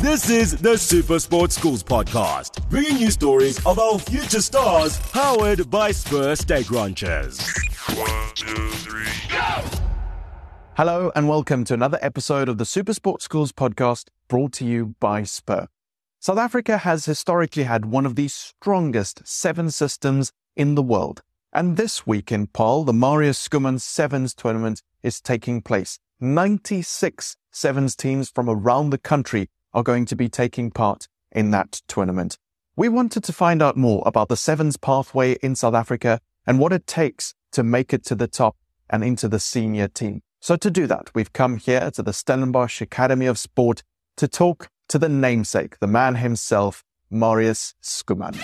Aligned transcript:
This 0.00 0.30
is 0.30 0.56
the 0.56 0.78
Super 0.78 1.18
Sports 1.18 1.56
Schools 1.56 1.82
podcast, 1.82 2.66
bringing 2.70 2.96
you 2.96 3.10
stories 3.10 3.58
of 3.66 3.78
our 3.78 3.98
future 3.98 4.40
stars, 4.40 4.98
powered 4.98 5.68
by 5.68 5.90
Spur 5.90 6.34
Steak 6.36 6.70
Ranches. 6.70 7.38
One, 7.94 8.30
two, 8.34 8.70
three, 8.70 9.04
go! 9.28 9.62
Hello, 10.74 11.12
and 11.14 11.28
welcome 11.28 11.64
to 11.64 11.74
another 11.74 11.98
episode 12.00 12.48
of 12.48 12.56
the 12.56 12.64
Super 12.64 12.94
Sports 12.94 13.26
Schools 13.26 13.52
podcast 13.52 14.06
brought 14.26 14.52
to 14.54 14.64
you 14.64 14.94
by 15.00 15.22
Spur. 15.22 15.66
South 16.18 16.38
Africa 16.38 16.78
has 16.78 17.04
historically 17.04 17.64
had 17.64 17.84
one 17.84 18.06
of 18.06 18.16
the 18.16 18.28
strongest 18.28 19.28
seven 19.28 19.70
systems 19.70 20.32
in 20.56 20.76
the 20.76 20.82
world. 20.82 21.20
And 21.52 21.76
this 21.76 22.06
week 22.06 22.32
in 22.32 22.46
Paarl, 22.46 22.84
the 22.84 22.94
Marius 22.94 23.46
Schoeman 23.46 23.78
Sevens 23.78 24.32
tournament 24.32 24.80
is 25.02 25.20
taking 25.20 25.60
place. 25.60 25.98
96 26.20 27.36
Sevens 27.50 27.94
teams 27.94 28.30
from 28.30 28.48
around 28.48 28.90
the 28.90 28.98
country 28.98 29.50
are 29.72 29.82
going 29.82 30.06
to 30.06 30.16
be 30.16 30.28
taking 30.28 30.70
part 30.70 31.08
in 31.32 31.50
that 31.50 31.82
tournament. 31.86 32.36
We 32.76 32.88
wanted 32.88 33.24
to 33.24 33.32
find 33.32 33.62
out 33.62 33.76
more 33.76 34.02
about 34.06 34.28
the 34.28 34.36
Sevens 34.36 34.76
pathway 34.76 35.32
in 35.42 35.54
South 35.54 35.74
Africa 35.74 36.20
and 36.46 36.58
what 36.58 36.72
it 36.72 36.86
takes 36.86 37.34
to 37.52 37.62
make 37.62 37.92
it 37.92 38.04
to 38.06 38.14
the 38.14 38.26
top 38.26 38.56
and 38.88 39.04
into 39.04 39.28
the 39.28 39.38
senior 39.38 39.88
team. 39.88 40.22
So 40.40 40.56
to 40.56 40.70
do 40.70 40.86
that, 40.86 41.10
we've 41.14 41.32
come 41.32 41.58
here 41.58 41.90
to 41.90 42.02
the 42.02 42.12
Stellenbosch 42.12 42.80
Academy 42.80 43.26
of 43.26 43.38
Sport 43.38 43.82
to 44.16 44.26
talk 44.26 44.68
to 44.88 44.98
the 44.98 45.08
namesake, 45.08 45.78
the 45.78 45.86
man 45.86 46.16
himself, 46.16 46.82
Marius 47.10 47.74
Schoeman. 47.82 48.36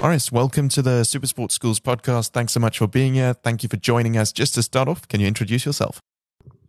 Marius, 0.00 0.32
welcome 0.32 0.68
to 0.70 0.82
the 0.82 1.04
Super 1.04 1.26
Sports 1.26 1.54
Schools 1.54 1.80
podcast. 1.80 2.30
Thanks 2.30 2.52
so 2.52 2.60
much 2.60 2.78
for 2.78 2.86
being 2.86 3.14
here. 3.14 3.34
Thank 3.34 3.62
you 3.62 3.68
for 3.68 3.76
joining 3.76 4.16
us. 4.16 4.32
Just 4.32 4.54
to 4.54 4.62
start 4.62 4.88
off, 4.88 5.06
can 5.08 5.20
you 5.20 5.26
introduce 5.26 5.66
yourself? 5.66 6.00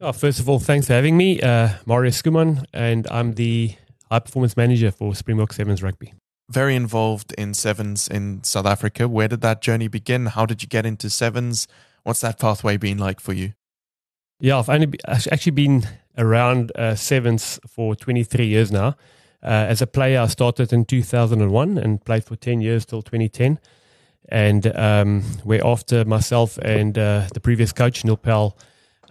Oh, 0.04 0.12
first 0.12 0.40
of 0.40 0.50
all, 0.50 0.58
thanks 0.58 0.88
for 0.88 0.94
having 0.94 1.16
me. 1.16 1.40
Uh, 1.40 1.70
Marius 1.86 2.20
Schoeman, 2.20 2.66
and 2.73 3.05
I'm 3.12 3.34
the 3.34 3.76
high 4.09 4.18
performance 4.18 4.58
manager 4.58 4.90
for 4.90 5.14
Springbok 5.14 5.54
Sevens 5.54 5.84
Rugby. 5.84 6.16
Very 6.50 6.76
involved 6.76 7.34
in 7.38 7.53
sevens 7.53 8.08
in 8.08 8.44
South 8.44 8.66
Africa. 8.66 9.08
Where 9.08 9.28
did 9.28 9.42
that 9.42 9.62
journey 9.62 9.88
begin? 9.88 10.25
How 10.25 10.48
did 10.48 10.64
you 10.64 10.67
get 10.67 10.88
into 10.88 11.08
sevens? 11.12 11.67
What's 12.02 12.22
that 12.22 12.40
pathway 12.40 12.78
been 12.78 12.98
like 12.98 13.20
for 13.20 13.31
you? 13.34 13.53
Yeah, 14.40 14.58
I've 14.58 14.70
only 14.70 14.88
be, 14.88 14.98
actually 15.08 15.52
been 15.52 15.88
around 16.18 16.72
uh, 16.75 16.95
sevens 16.95 17.59
for 17.68 17.95
23 17.95 18.47
years 18.47 18.72
now. 18.72 18.95
Uh, 19.44 19.70
as 19.70 19.84
a 19.84 19.88
player, 19.88 20.20
I 20.20 20.28
started 20.28 20.73
in 20.73 20.86
2001 20.86 21.78
and 21.78 22.03
played 22.03 22.23
for 22.23 22.36
10 22.36 22.59
years 22.59 22.88
till 22.88 23.03
2010. 23.03 23.59
And 24.30 24.75
um, 24.75 25.22
where 25.44 25.64
after 25.64 26.06
myself 26.06 26.58
and 26.58 26.97
uh, 26.97 27.28
the 27.36 27.40
previous 27.40 27.72
coach, 27.72 28.03
Neil 28.03 28.18
Powell, 28.18 28.58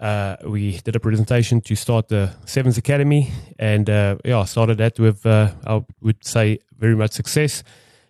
uh, 0.01 0.37
we 0.47 0.79
did 0.79 0.97
a 0.97 1.01
presentation 1.01 1.61
to 1.61 1.77
start 1.77 2.09
the 2.09 2.33
Sevens 2.47 2.79
Academy, 2.79 3.31
and 3.59 3.89
uh, 3.89 4.17
yeah, 4.25 4.45
started 4.45 4.79
that 4.79 4.99
with 4.99 5.27
uh, 5.27 5.53
I 5.67 5.85
would 6.01 6.25
say 6.25 6.59
very 6.79 6.97
much 6.97 7.13
success, 7.13 7.63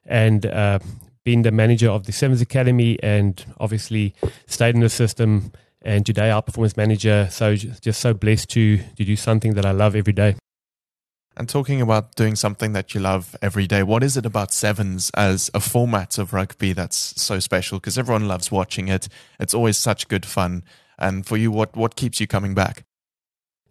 and 0.06 0.47
uh, 0.47 0.78
being 1.24 1.42
the 1.42 1.50
manager 1.50 1.91
of 1.91 2.06
the 2.06 2.12
Sevens 2.12 2.41
Academy, 2.41 2.97
and 3.02 3.44
obviously 3.58 4.14
stayed 4.47 4.74
in 4.74 4.80
the 4.80 4.88
system. 4.88 5.52
And 5.82 6.05
today, 6.05 6.30
our 6.30 6.42
performance 6.42 6.77
manager. 6.77 7.27
So 7.30 7.56
just 7.56 8.00
so 8.00 8.14
blessed 8.14 8.50
to 8.50 8.78
to 8.78 9.04
do 9.04 9.16
something 9.16 9.54
that 9.54 9.64
I 9.66 9.72
love 9.72 9.97
every 9.97 10.12
day. 10.12 10.36
And 11.36 11.48
talking 11.48 11.80
about 11.80 12.16
doing 12.16 12.36
something 12.36 12.75
that 12.75 12.94
you 12.94 13.00
love 13.00 13.34
every 13.41 13.66
day, 13.66 13.82
what 13.82 14.02
is 14.02 14.16
it 14.19 14.27
about 14.27 14.52
sevens 14.52 15.10
as 15.16 15.50
a 15.54 15.60
format 15.60 16.19
of 16.19 16.34
rugby 16.34 16.75
that's 16.75 17.20
so 17.20 17.38
special? 17.38 17.78
Because 17.78 17.97
everyone 17.97 18.28
loves 18.28 18.52
watching 18.52 18.88
it. 18.88 19.08
It's 19.38 19.54
always 19.54 19.78
such 19.78 20.06
good 20.08 20.27
fun. 20.27 20.64
And 21.00 21.26
for 21.26 21.36
you, 21.36 21.50
what 21.50 21.74
what 21.76 21.96
keeps 21.96 22.20
you 22.20 22.26
coming 22.26 22.54
back? 22.54 22.84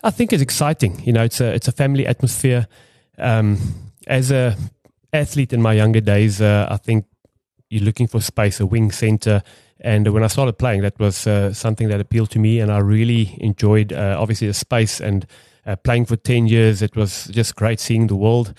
I 0.04 0.12
think 0.12 0.34
it's 0.34 0.42
exciting. 0.42 1.02
You 1.04 1.14
know, 1.14 1.24
it's 1.24 1.42
a 1.42 1.54
it's 1.54 1.68
a 1.68 1.72
family 1.72 2.08
atmosphere. 2.08 2.68
Um, 3.18 3.58
as 4.08 4.32
a 4.32 4.56
athlete 5.14 5.54
in 5.54 5.62
my 5.62 5.74
younger 5.74 6.02
days, 6.02 6.42
uh, 6.42 6.68
I 6.70 6.78
think 6.78 7.06
you're 7.70 7.84
looking 7.84 8.08
for 8.08 8.22
space, 8.22 8.60
a 8.60 8.66
wing 8.66 8.92
center. 8.92 9.44
And 9.82 10.08
when 10.10 10.24
I 10.24 10.28
started 10.28 10.58
playing, 10.58 10.82
that 10.82 11.00
was 11.00 11.26
uh, 11.28 11.54
something 11.54 11.88
that 11.90 12.02
appealed 12.02 12.32
to 12.32 12.40
me, 12.40 12.60
and 12.60 12.72
I 12.72 12.80
really 12.80 13.38
enjoyed 13.40 13.94
uh, 13.94 14.18
obviously 14.20 14.48
the 14.48 14.54
space 14.54 15.00
and 15.00 15.26
uh, 15.66 15.76
playing 15.78 16.06
for 16.06 16.18
ten 16.18 16.48
years. 16.48 16.82
It 16.82 16.96
was 16.96 17.28
just 17.28 17.56
great 17.56 17.80
seeing 17.80 18.08
the 18.08 18.16
world, 18.16 18.54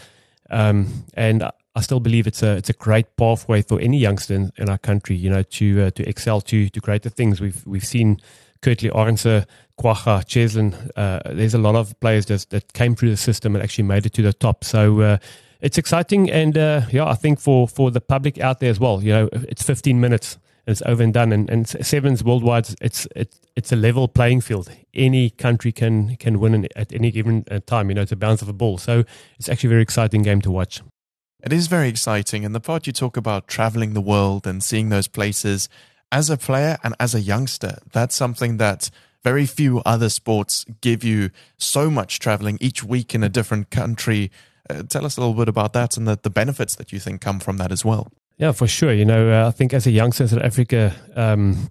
um, 0.49 1.05
and 1.15 1.43
I 1.75 1.81
still 1.83 2.01
believe 2.01 2.27
it's 2.27 2.43
a 2.43 2.57
it's 2.57 2.71
a 2.71 2.75
great 2.75 3.17
pathway 3.17 3.63
for 3.63 3.79
any 3.81 3.99
youngster 3.99 4.35
in, 4.35 4.51
in 4.57 4.71
our 4.71 4.79
country, 4.79 5.17
you 5.17 5.31
know, 5.31 5.43
to 5.43 5.83
uh, 5.83 5.91
to 5.91 6.09
excel 6.09 6.41
to 6.43 6.69
to 6.69 6.81
greater 6.81 7.11
things. 7.11 7.41
We've 7.41 7.67
we've 7.67 7.85
seen 7.85 8.21
Kurt-Lee 8.63 8.91
Arendse, 8.91 9.47
Kwagga, 9.79 10.25
Cheslin. 10.25 10.75
Uh, 10.97 11.21
there's 11.33 11.55
a 11.55 11.59
lot 11.59 11.75
of 11.75 11.99
players 12.01 12.27
that, 12.27 12.49
that 12.51 12.73
came 12.73 12.95
through 12.95 13.11
the 13.11 13.17
system 13.17 13.55
and 13.55 13.63
actually 13.63 13.85
made 13.85 14.07
it 14.07 14.13
to 14.15 14.23
the 14.23 14.33
top. 14.33 14.65
So 14.65 15.01
uh, 15.01 15.19
it's 15.61 15.79
exciting, 15.79 16.31
and 16.31 16.57
uh, 16.57 16.83
yeah, 16.91 17.07
I 17.07 17.15
think 17.15 17.41
for 17.41 17.69
for 17.69 17.91
the 17.91 18.01
public 18.01 18.39
out 18.39 18.61
there 18.61 18.71
as 18.71 18.81
well. 18.81 19.03
You 19.03 19.13
know, 19.13 19.29
it's 19.33 19.63
15 19.63 20.01
minutes 20.01 20.39
it's 20.67 20.83
over 20.87 21.03
and 21.03 21.13
done. 21.13 21.33
And, 21.33 21.51
and 21.51 21.69
sevens 21.69 22.23
worldwide, 22.25 22.69
it's 22.81 23.07
it's 23.15 23.41
it's 23.57 23.73
a 23.73 23.77
level 23.77 24.09
playing 24.09 24.41
field. 24.41 24.71
Any 24.95 25.31
country 25.31 25.73
can 25.73 26.17
can 26.17 26.39
win 26.39 26.69
at 26.77 26.93
any 26.93 27.11
given 27.11 27.45
uh, 27.51 27.61
time. 27.67 27.89
You 27.91 27.95
know, 27.95 28.03
it's 28.03 28.13
a 28.13 28.17
bounce 28.17 28.43
of 28.43 28.49
a 28.49 28.53
ball. 28.53 28.79
So 28.79 29.05
it's 29.39 29.49
actually 29.49 29.69
a 29.69 29.71
very 29.71 29.83
exciting 29.83 30.23
game 30.23 30.41
to 30.43 30.51
watch. 30.51 30.83
It 31.43 31.53
is 31.53 31.69
very 31.69 31.89
exciting, 31.89 32.45
and 32.45 32.55
the 32.55 32.61
part 32.61 32.87
you 32.87 32.93
talk 32.93 33.17
about 33.17 33.49
traveling 33.49 33.95
the 33.95 34.01
world 34.01 34.47
and 34.47 34.63
seeing 34.63 34.91
those 34.91 35.09
places 35.09 35.69
as 36.13 36.31
a 36.31 36.37
player 36.37 36.79
and 36.83 36.95
as 36.99 37.15
a 37.15 37.21
youngster, 37.21 37.79
that's 37.93 38.15
something 38.15 38.57
that 38.57 38.91
very 39.23 39.47
few 39.47 39.81
other 39.81 40.09
sports 40.09 40.65
give 40.81 41.05
you 41.05 41.31
so 41.59 41.91
much 41.91 42.19
traveling 42.19 42.59
each 42.61 42.83
week 42.83 43.15
in 43.15 43.23
a 43.23 43.29
different 43.29 43.71
country. 43.71 44.31
Uh, 44.69 44.83
tell 44.83 45.05
us 45.05 45.17
a 45.17 45.21
little 45.21 45.35
bit 45.35 45.49
about 45.49 45.73
that 45.75 45.97
and 45.97 46.09
the, 46.09 46.19
the 46.23 46.31
benefits 46.31 46.75
that 46.77 46.93
you 46.93 46.99
think 46.99 47.21
come 47.21 47.39
from 47.39 47.59
that 47.59 47.71
as 47.71 47.85
well. 47.85 48.11
Yeah, 48.39 48.53
for 48.53 48.67
sure. 48.67 48.93
You 48.93 49.05
know, 49.05 49.31
uh, 49.31 49.49
I 49.49 49.51
think 49.51 49.75
as 49.75 49.87
a 49.87 49.91
youngster 49.91 50.25
in 50.25 50.29
South 50.29 50.43
Africa, 50.43 50.95
um, 51.15 51.71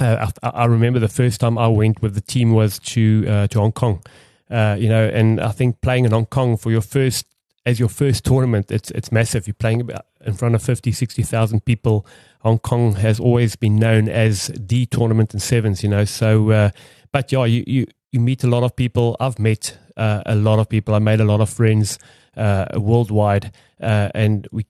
uh, 0.00 0.30
I, 0.42 0.48
I, 0.48 0.64
remember 0.64 0.98
the 0.98 1.08
first 1.08 1.38
time 1.38 1.58
I 1.58 1.68
went 1.68 2.00
with 2.00 2.14
the 2.14 2.22
team 2.22 2.52
was 2.52 2.78
to 2.78 3.26
uh, 3.28 3.46
to 3.48 3.60
Hong 3.60 3.72
Kong. 3.72 4.02
Uh, 4.50 4.76
you 4.78 4.88
know, 4.88 5.06
and 5.06 5.38
I 5.38 5.50
think 5.50 5.82
playing 5.82 6.06
in 6.06 6.12
Hong 6.12 6.24
Kong 6.24 6.56
for 6.56 6.70
your 6.70 6.80
first 6.80 7.26
as 7.66 7.78
your 7.78 7.90
first 7.90 8.24
tournament, 8.24 8.70
it's 8.70 8.90
it's 8.92 9.12
massive. 9.12 9.46
You're 9.46 9.54
playing 9.54 9.90
in 10.24 10.32
front 10.34 10.54
of 10.54 10.62
50, 10.62 10.92
60,000 10.92 11.64
people. 11.64 12.06
Hong 12.42 12.58
Kong 12.58 12.96
has 12.96 13.20
always 13.20 13.54
been 13.54 13.76
known 13.76 14.08
as 14.08 14.50
the 14.58 14.86
tournament 14.86 15.32
in 15.32 15.38
sevens, 15.40 15.82
you 15.82 15.88
know. 15.88 16.04
So, 16.04 16.50
uh, 16.50 16.70
but 17.12 17.30
yeah, 17.30 17.44
you, 17.44 17.62
you, 17.66 17.86
you 18.10 18.18
meet 18.18 18.42
a 18.42 18.48
lot 18.48 18.64
of 18.64 18.74
people. 18.74 19.16
I've 19.20 19.38
met 19.38 19.78
uh, 19.96 20.22
a 20.26 20.34
lot 20.34 20.58
of 20.58 20.68
people. 20.68 20.94
I 20.94 20.98
made 20.98 21.20
a 21.20 21.24
lot 21.24 21.40
of 21.40 21.48
friends 21.48 22.00
uh, 22.36 22.66
worldwide, 22.74 23.52
uh, 23.80 24.08
and 24.14 24.48
we 24.50 24.66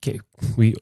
we 0.56 0.74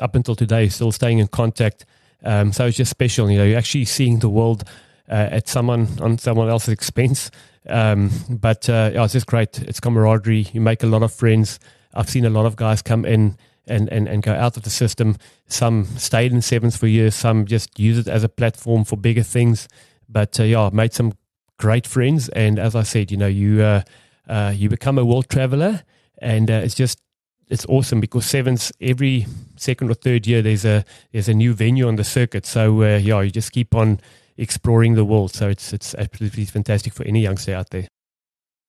up 0.00 0.14
until 0.14 0.34
today 0.34 0.68
still 0.68 0.92
staying 0.92 1.18
in 1.18 1.26
contact. 1.28 1.84
Um, 2.24 2.52
so 2.52 2.66
it's 2.66 2.78
just 2.78 2.90
special, 2.90 3.30
you 3.30 3.36
know. 3.36 3.44
You're 3.44 3.58
actually 3.58 3.84
seeing 3.84 4.20
the 4.20 4.30
world 4.30 4.64
uh, 5.08 5.28
at 5.30 5.48
someone 5.48 5.88
on 6.00 6.16
someone 6.16 6.48
else's 6.48 6.72
expense. 6.72 7.30
Um, 7.68 8.10
but 8.30 8.70
uh, 8.70 8.90
yeah, 8.94 9.04
it's 9.04 9.12
just 9.12 9.26
great. 9.26 9.60
It's 9.60 9.80
camaraderie. 9.80 10.46
You 10.52 10.62
make 10.62 10.82
a 10.82 10.86
lot 10.86 11.02
of 11.02 11.12
friends. 11.12 11.60
I've 11.92 12.08
seen 12.08 12.24
a 12.24 12.30
lot 12.30 12.46
of 12.46 12.56
guys 12.56 12.80
come 12.80 13.04
in 13.04 13.36
and, 13.68 13.88
and, 13.90 14.08
and 14.08 14.22
go 14.22 14.32
out 14.32 14.56
of 14.56 14.62
the 14.62 14.70
system. 14.70 15.16
Some 15.46 15.84
stayed 15.96 16.32
in 16.32 16.42
sevens 16.42 16.76
for 16.76 16.86
years. 16.86 17.14
Some 17.14 17.46
just 17.46 17.78
use 17.78 17.98
it 17.98 18.08
as 18.08 18.24
a 18.24 18.28
platform 18.28 18.84
for 18.84 18.96
bigger 18.96 19.22
things. 19.22 19.68
But 20.08 20.40
uh, 20.40 20.44
yeah, 20.44 20.70
made 20.72 20.92
some 20.92 21.12
great 21.58 21.86
friends. 21.86 22.28
And 22.30 22.58
as 22.58 22.74
I 22.74 22.82
said, 22.82 23.10
you 23.10 23.16
know, 23.16 23.26
you 23.26 23.62
uh, 23.62 23.82
uh, 24.28 24.52
you 24.54 24.68
become 24.68 24.98
a 24.98 25.04
world 25.04 25.28
traveler, 25.28 25.82
and 26.18 26.50
uh, 26.50 26.54
it's 26.64 26.74
just 26.74 27.00
it's 27.48 27.66
awesome 27.66 28.00
because 28.00 28.26
sevens 28.26 28.72
every 28.80 29.26
second 29.56 29.90
or 29.90 29.94
third 29.94 30.26
year 30.26 30.42
there's 30.42 30.64
a 30.64 30.84
there's 31.12 31.28
a 31.28 31.34
new 31.34 31.54
venue 31.54 31.88
on 31.88 31.96
the 31.96 32.04
circuit. 32.04 32.46
So 32.46 32.82
uh, 32.82 32.96
yeah, 32.96 33.20
you 33.20 33.30
just 33.30 33.52
keep 33.52 33.74
on 33.74 34.00
exploring 34.36 34.94
the 34.94 35.04
world. 35.04 35.34
So 35.34 35.48
it's 35.48 35.72
it's 35.72 35.94
absolutely 35.94 36.44
fantastic 36.44 36.92
for 36.92 37.04
any 37.04 37.20
youngster 37.22 37.54
out 37.54 37.70
there. 37.70 37.88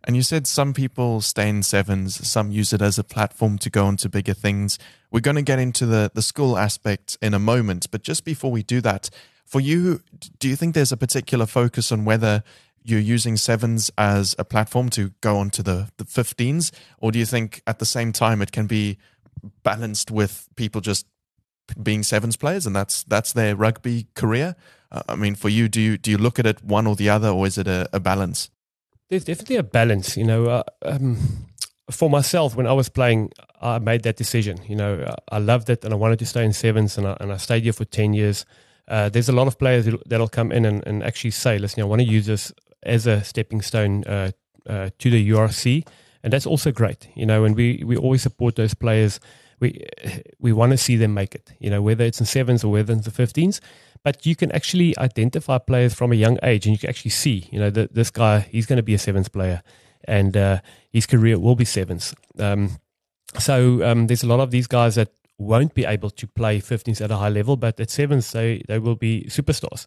And 0.09 0.15
you 0.15 0.23
said 0.23 0.47
some 0.47 0.73
people 0.73 1.21
stay 1.21 1.47
in 1.47 1.61
sevens, 1.61 2.27
some 2.27 2.49
use 2.49 2.73
it 2.73 2.81
as 2.81 2.97
a 2.97 3.03
platform 3.03 3.59
to 3.59 3.69
go 3.69 3.87
into 3.87 4.09
bigger 4.09 4.33
things. 4.33 4.79
We're 5.11 5.19
going 5.19 5.35
to 5.35 5.43
get 5.43 5.59
into 5.59 5.85
the, 5.85 6.09
the 6.11 6.23
school 6.23 6.57
aspect 6.57 7.15
in 7.21 7.35
a 7.35 7.37
moment. 7.37 7.85
But 7.91 8.01
just 8.01 8.25
before 8.25 8.49
we 8.49 8.63
do 8.63 8.81
that, 8.81 9.11
for 9.45 9.61
you, 9.61 10.01
do 10.39 10.49
you 10.49 10.55
think 10.55 10.73
there's 10.73 10.91
a 10.91 10.97
particular 10.97 11.45
focus 11.45 11.91
on 11.91 12.05
whether 12.05 12.41
you're 12.83 12.99
using 12.99 13.37
sevens 13.37 13.91
as 13.99 14.35
a 14.39 14.43
platform 14.43 14.89
to 14.89 15.11
go 15.21 15.37
on 15.37 15.51
to 15.51 15.61
the, 15.61 15.91
the 15.97 16.05
15s? 16.05 16.71
Or 16.97 17.11
do 17.11 17.19
you 17.19 17.25
think 17.27 17.61
at 17.67 17.77
the 17.77 17.85
same 17.85 18.11
time 18.11 18.41
it 18.41 18.51
can 18.51 18.65
be 18.65 18.97
balanced 19.61 20.09
with 20.09 20.49
people 20.55 20.81
just 20.81 21.05
being 21.83 22.01
sevens 22.01 22.35
players 22.35 22.65
and 22.65 22.75
that's 22.75 23.03
that's 23.03 23.33
their 23.33 23.55
rugby 23.55 24.07
career? 24.15 24.55
Uh, 24.91 25.03
I 25.07 25.15
mean, 25.15 25.35
for 25.35 25.49
you, 25.49 25.69
do 25.69 25.79
you 25.79 25.99
do 25.99 26.09
you 26.09 26.17
look 26.17 26.39
at 26.39 26.47
it 26.47 26.63
one 26.63 26.87
or 26.87 26.95
the 26.95 27.09
other, 27.09 27.29
or 27.29 27.45
is 27.45 27.59
it 27.59 27.67
a, 27.67 27.87
a 27.93 27.99
balance? 27.99 28.49
There's 29.09 29.23
definitely 29.23 29.57
a 29.57 29.63
balance. 29.63 30.15
You 30.17 30.23
know, 30.25 30.45
uh, 30.45 30.63
um, 30.83 31.17
for 31.91 32.09
myself, 32.09 32.55
when 32.55 32.67
I 32.67 32.73
was 32.73 32.89
playing, 32.89 33.31
I 33.61 33.79
made 33.79 34.03
that 34.03 34.15
decision. 34.15 34.59
You 34.67 34.75
know, 34.75 35.15
I 35.31 35.39
loved 35.39 35.69
it 35.69 35.83
and 35.83 35.93
I 35.93 35.97
wanted 35.97 36.19
to 36.19 36.25
stay 36.25 36.45
in 36.45 36.53
sevens, 36.53 36.97
and 36.97 37.07
I, 37.07 37.17
and 37.19 37.31
I 37.31 37.37
stayed 37.37 37.63
here 37.63 37.73
for 37.73 37.85
ten 37.85 38.13
years. 38.13 38.45
Uh, 38.87 39.09
there's 39.09 39.29
a 39.29 39.33
lot 39.33 39.47
of 39.47 39.57
players 39.59 39.87
that'll 40.07 40.29
come 40.29 40.51
in 40.51 40.65
and, 40.65 40.85
and 40.85 41.03
actually 41.03 41.31
say, 41.31 41.57
"Listen, 41.57 41.81
I 41.81 41.85
want 41.85 42.01
to 42.01 42.07
use 42.07 42.27
this 42.27 42.53
as 42.83 43.07
a 43.07 43.23
stepping 43.23 43.61
stone 43.61 44.03
uh, 44.05 44.31
uh, 44.67 44.89
to 44.99 45.09
the 45.09 45.29
URC." 45.29 45.85
and 46.23 46.33
that's 46.33 46.45
also 46.45 46.71
great. 46.71 47.07
You 47.15 47.25
know, 47.25 47.43
and 47.43 47.55
we 47.55 47.83
we 47.85 47.97
always 47.97 48.21
support 48.21 48.55
those 48.55 48.73
players. 48.73 49.19
We 49.59 49.85
we 50.39 50.53
want 50.53 50.71
to 50.71 50.77
see 50.77 50.95
them 50.97 51.13
make 51.13 51.35
it. 51.35 51.51
You 51.59 51.69
know, 51.69 51.81
whether 51.81 52.03
it's 52.03 52.19
in 52.19 52.25
sevens 52.25 52.63
or 52.63 52.71
whether 52.71 52.93
it's 52.93 53.07
in 53.07 53.13
fifteens. 53.13 53.61
But 54.03 54.25
you 54.25 54.35
can 54.35 54.51
actually 54.51 54.97
identify 54.97 55.57
players 55.57 55.93
from 55.93 56.11
a 56.11 56.15
young 56.15 56.37
age, 56.43 56.65
and 56.65 56.73
you 56.73 56.79
can 56.79 56.89
actually 56.89 57.11
see, 57.11 57.47
you 57.51 57.59
know, 57.59 57.69
that 57.69 57.93
this 57.93 58.09
guy 58.09 58.41
he's 58.51 58.65
going 58.65 58.77
to 58.77 58.83
be 58.83 58.93
a 58.93 58.97
sevens 58.97 59.29
player, 59.29 59.61
and 60.05 60.35
uh, 60.35 60.61
his 60.91 61.05
career 61.05 61.37
will 61.39 61.55
be 61.55 61.65
sevens. 61.65 62.15
Um, 62.37 62.79
so 63.37 63.83
um, 63.85 64.07
there's 64.07 64.23
a 64.23 64.27
lot 64.27 64.39
of 64.39 64.51
these 64.51 64.67
guys 64.67 64.95
that 64.95 65.09
won't 65.37 65.73
be 65.73 65.85
able 65.85 66.09
to 66.09 66.27
play 66.27 66.59
15s 66.59 67.01
at 67.01 67.11
a 67.11 67.17
high 67.17 67.29
level, 67.29 67.55
but 67.55 67.79
at 67.79 67.89
sevens 67.89 68.31
they 68.31 68.63
they 68.67 68.79
will 68.79 68.95
be 68.95 69.25
superstars, 69.27 69.85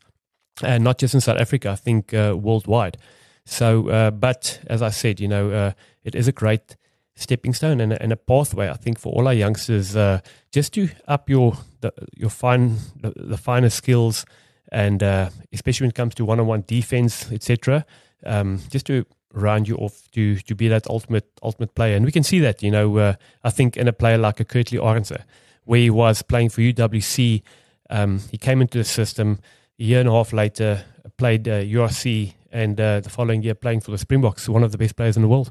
and 0.63 0.85
not 0.85 0.99
just 0.99 1.15
in 1.15 1.21
South 1.21 1.39
Africa, 1.39 1.71
I 1.71 1.77
think 1.77 2.13
uh, 2.13 2.37
worldwide. 2.39 2.99
So, 3.45 3.89
uh, 3.89 4.11
but 4.11 4.61
as 4.67 4.83
I 4.83 4.91
said, 4.91 5.21
you 5.21 5.29
know, 5.29 5.51
uh, 5.51 5.73
it 6.05 6.15
is 6.15 6.29
a 6.29 6.33
great 6.33 6.77
stepping 7.15 7.55
stone 7.55 7.81
and 7.81 7.93
a, 7.93 8.03
and 8.03 8.13
a 8.13 8.17
pathway. 8.17 8.69
I 8.69 8.75
think 8.75 8.99
for 8.99 9.13
all 9.13 9.27
our 9.27 9.35
youngsters, 9.35 9.97
uh, 9.97 10.21
just 10.53 10.75
to 10.75 10.89
up 11.09 11.29
your 11.29 11.55
the, 11.83 11.93
your 12.17 12.31
fine 12.31 12.79
the, 13.01 13.13
the 13.17 13.71
skills, 13.71 14.25
and 14.71 15.03
uh, 15.03 15.29
especially 15.53 15.85
when 15.85 15.91
it 15.91 15.95
comes 15.95 16.15
to 16.15 16.25
one-on-one 16.25 16.65
defense, 16.67 17.31
etc. 17.31 17.85
Um, 18.25 18.61
just 18.71 18.87
to 18.87 19.05
round 19.35 19.69
you 19.69 19.77
off 19.77 20.11
to 20.13 20.37
to 20.37 20.55
be 20.55 20.69
that 20.69 20.87
ultimate 20.89 21.29
ultimate 21.43 21.75
player, 21.75 21.97
and 21.97 22.07
we 22.07 22.13
can 22.13 22.23
see 22.23 22.41
that. 22.41 22.63
You 22.63 22.71
know, 22.71 22.97
uh, 22.97 23.15
I 23.45 23.51
think 23.51 23.77
in 23.77 23.89
a 23.89 23.93
player 23.93 24.19
like 24.19 24.41
a 24.41 24.45
Kurt-Lee 24.45 24.79
Arendse, 24.79 25.23
where 25.65 25.81
he 25.81 25.91
was 25.91 26.23
playing 26.23 26.49
for 26.49 26.63
UWC, 26.63 27.43
um, 27.91 28.21
he 28.31 28.39
came 28.39 28.63
into 28.63 28.79
the 28.79 28.85
system. 28.85 29.39
A 29.79 29.85
year 29.85 30.01
and 30.01 30.09
a 30.09 30.13
half 30.13 30.33
later, 30.33 30.85
played 31.17 31.49
uh, 31.49 31.63
URC, 31.63 32.35
and 32.53 32.81
uh, 32.81 33.01
the 33.01 33.11
following 33.11 33.43
year 33.43 33.55
playing 33.55 33.81
for 33.81 33.91
the 33.91 33.99
Springboks, 33.99 34.49
one 34.49 34.63
of 34.63 34.71
the 34.71 34.79
best 34.79 34.97
players 34.97 35.17
in 35.17 35.23
the 35.23 35.29
world. 35.29 35.51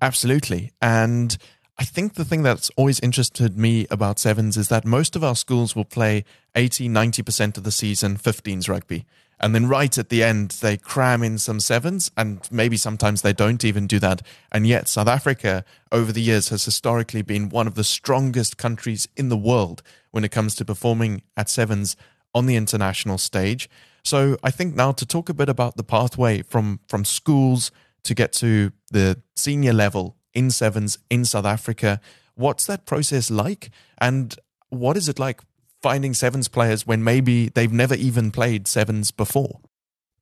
Absolutely. 0.00 0.72
And 0.80 1.36
I 1.78 1.84
think 1.84 2.14
the 2.14 2.24
thing 2.24 2.42
that's 2.42 2.70
always 2.76 3.00
interested 3.00 3.56
me 3.56 3.86
about 3.90 4.18
sevens 4.18 4.56
is 4.56 4.68
that 4.68 4.84
most 4.84 5.16
of 5.16 5.24
our 5.24 5.34
schools 5.34 5.74
will 5.74 5.84
play 5.84 6.24
80, 6.54 6.88
90% 6.88 7.56
of 7.56 7.64
the 7.64 7.72
season 7.72 8.16
15s 8.16 8.68
rugby. 8.68 9.06
And 9.40 9.54
then 9.54 9.68
right 9.68 9.96
at 9.98 10.08
the 10.08 10.22
end, 10.22 10.52
they 10.60 10.76
cram 10.76 11.24
in 11.24 11.36
some 11.36 11.58
sevens, 11.58 12.12
and 12.16 12.46
maybe 12.52 12.76
sometimes 12.76 13.22
they 13.22 13.32
don't 13.32 13.64
even 13.64 13.88
do 13.88 13.98
that. 13.98 14.22
And 14.52 14.68
yet, 14.68 14.86
South 14.86 15.08
Africa, 15.08 15.64
over 15.90 16.12
the 16.12 16.22
years, 16.22 16.50
has 16.50 16.64
historically 16.64 17.22
been 17.22 17.48
one 17.48 17.66
of 17.66 17.74
the 17.74 17.82
strongest 17.82 18.56
countries 18.56 19.08
in 19.16 19.30
the 19.30 19.36
world 19.36 19.82
when 20.12 20.22
it 20.22 20.30
comes 20.30 20.54
to 20.56 20.64
performing 20.64 21.22
at 21.36 21.48
sevens 21.48 21.96
on 22.32 22.46
the 22.46 22.54
international 22.54 23.18
stage. 23.18 23.68
So 24.04 24.36
I 24.44 24.52
think 24.52 24.76
now 24.76 24.92
to 24.92 25.04
talk 25.04 25.28
a 25.28 25.34
bit 25.34 25.48
about 25.48 25.76
the 25.76 25.84
pathway 25.84 26.42
from, 26.42 26.78
from 26.86 27.04
schools 27.04 27.72
to 28.04 28.14
get 28.14 28.32
to 28.34 28.72
the 28.92 29.20
senior 29.34 29.72
level 29.72 30.16
in 30.34 30.50
sevens 30.50 30.98
in 31.10 31.24
South 31.24 31.44
Africa. 31.44 32.00
What's 32.34 32.66
that 32.66 32.86
process 32.86 33.30
like? 33.30 33.70
And 33.98 34.36
what 34.70 34.96
is 34.96 35.08
it 35.08 35.18
like 35.18 35.42
finding 35.82 36.14
sevens 36.14 36.48
players 36.48 36.86
when 36.86 37.04
maybe 37.04 37.48
they've 37.48 37.72
never 37.72 37.94
even 37.94 38.30
played 38.30 38.66
sevens 38.66 39.10
before? 39.10 39.60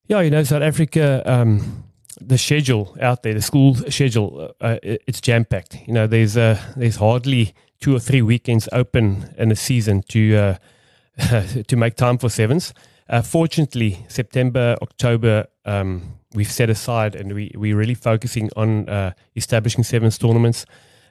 Yeah, 0.08 0.20
you 0.20 0.30
know, 0.30 0.42
South 0.42 0.62
Africa, 0.62 1.22
um, 1.24 1.84
the 2.20 2.36
schedule 2.36 2.96
out 3.00 3.22
there, 3.22 3.34
the 3.34 3.42
school 3.42 3.76
schedule, 3.76 4.52
uh, 4.60 4.78
it's 4.82 5.20
jam 5.20 5.44
packed. 5.44 5.78
You 5.86 5.94
know, 5.94 6.06
there's 6.06 6.36
uh, 6.36 6.60
there's 6.76 6.96
hardly 6.96 7.54
two 7.80 7.94
or 7.94 8.00
three 8.00 8.22
weekends 8.22 8.68
open 8.72 9.32
in 9.38 9.52
a 9.52 9.56
season 9.56 10.02
to 10.08 10.36
uh, 10.36 11.42
to 11.68 11.76
make 11.76 11.94
time 11.94 12.18
for 12.18 12.28
sevens. 12.28 12.74
Uh, 13.10 13.20
fortunately, 13.20 14.06
September, 14.06 14.76
October, 14.80 15.46
um, 15.64 16.14
we've 16.32 16.50
set 16.50 16.70
aside 16.70 17.16
and 17.16 17.32
we, 17.32 17.50
we're 17.56 17.76
really 17.76 17.94
focusing 17.94 18.48
on 18.54 18.88
uh, 18.88 19.12
establishing 19.34 19.82
sevens 19.82 20.16
tournaments. 20.16 20.64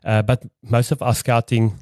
Uh, 0.05 0.21
but 0.21 0.45
most 0.63 0.93
of 0.93 1.01
our 1.01 1.13
scouting 1.13 1.77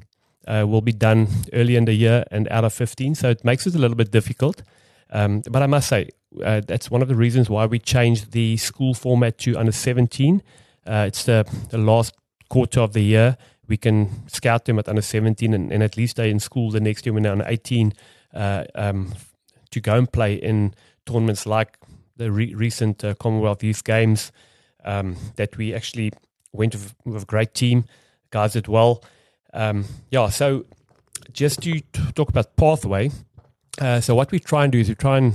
uh, 0.48 0.64
will 0.66 0.80
be 0.80 0.92
done 0.92 1.28
early 1.52 1.76
in 1.76 1.84
the 1.84 1.94
year 1.94 2.24
and 2.32 2.48
out 2.48 2.64
of 2.64 2.72
15, 2.72 3.14
so 3.14 3.30
it 3.30 3.44
makes 3.44 3.64
it 3.64 3.76
a 3.76 3.78
little 3.78 3.96
bit 3.96 4.10
difficult. 4.10 4.62
Um, 5.10 5.42
but 5.48 5.62
I 5.62 5.66
must 5.66 5.88
say, 5.88 6.10
uh, 6.44 6.62
that's 6.66 6.90
one 6.90 7.00
of 7.00 7.06
the 7.06 7.14
reasons 7.14 7.48
why 7.48 7.66
we 7.66 7.78
changed 7.78 8.32
the 8.32 8.56
school 8.56 8.94
format 8.94 9.38
to 9.38 9.56
under 9.56 9.70
17. 9.70 10.42
Uh, 10.84 11.04
it's 11.06 11.24
the, 11.24 11.46
the 11.70 11.78
last 11.78 12.14
quarter 12.48 12.80
of 12.80 12.92
the 12.92 13.02
year. 13.02 13.36
We 13.68 13.76
can 13.76 14.28
scout 14.28 14.64
them 14.64 14.80
at 14.80 14.88
under 14.88 15.02
17 15.02 15.54
and, 15.54 15.72
and 15.72 15.80
at 15.80 15.96
least 15.96 16.12
stay 16.12 16.28
in 16.28 16.40
school 16.40 16.72
the 16.72 16.80
next 16.80 17.06
year 17.06 17.12
when 17.12 17.22
they're 17.22 17.32
under 17.32 17.46
18 17.46 17.92
uh, 18.34 18.64
um, 18.74 19.14
to 19.70 19.80
go 19.80 19.96
and 19.96 20.10
play 20.10 20.34
in 20.34 20.74
tournaments 21.06 21.46
like 21.46 21.78
the 22.16 22.30
re- 22.30 22.54
recent 22.54 23.04
uh, 23.04 23.14
Commonwealth 23.14 23.62
Youth 23.62 23.84
Games 23.84 24.32
um, 24.84 25.16
that 25.36 25.56
we 25.56 25.74
actually 25.74 26.12
went 26.52 26.74
with, 26.74 26.94
with, 27.04 27.22
a 27.22 27.26
great 27.26 27.54
team. 27.54 27.84
Guys 28.30 28.52
did 28.52 28.68
well. 28.68 29.02
Um, 29.54 29.84
yeah, 30.10 30.28
so 30.28 30.66
just 31.32 31.62
to 31.62 31.80
talk 32.14 32.28
about 32.28 32.56
pathway. 32.56 33.10
Uh, 33.80 34.00
so 34.00 34.14
what 34.14 34.32
we 34.32 34.38
try 34.38 34.64
and 34.64 34.72
do 34.72 34.80
is 34.80 34.88
we 34.88 34.94
try 34.94 35.18
and 35.18 35.34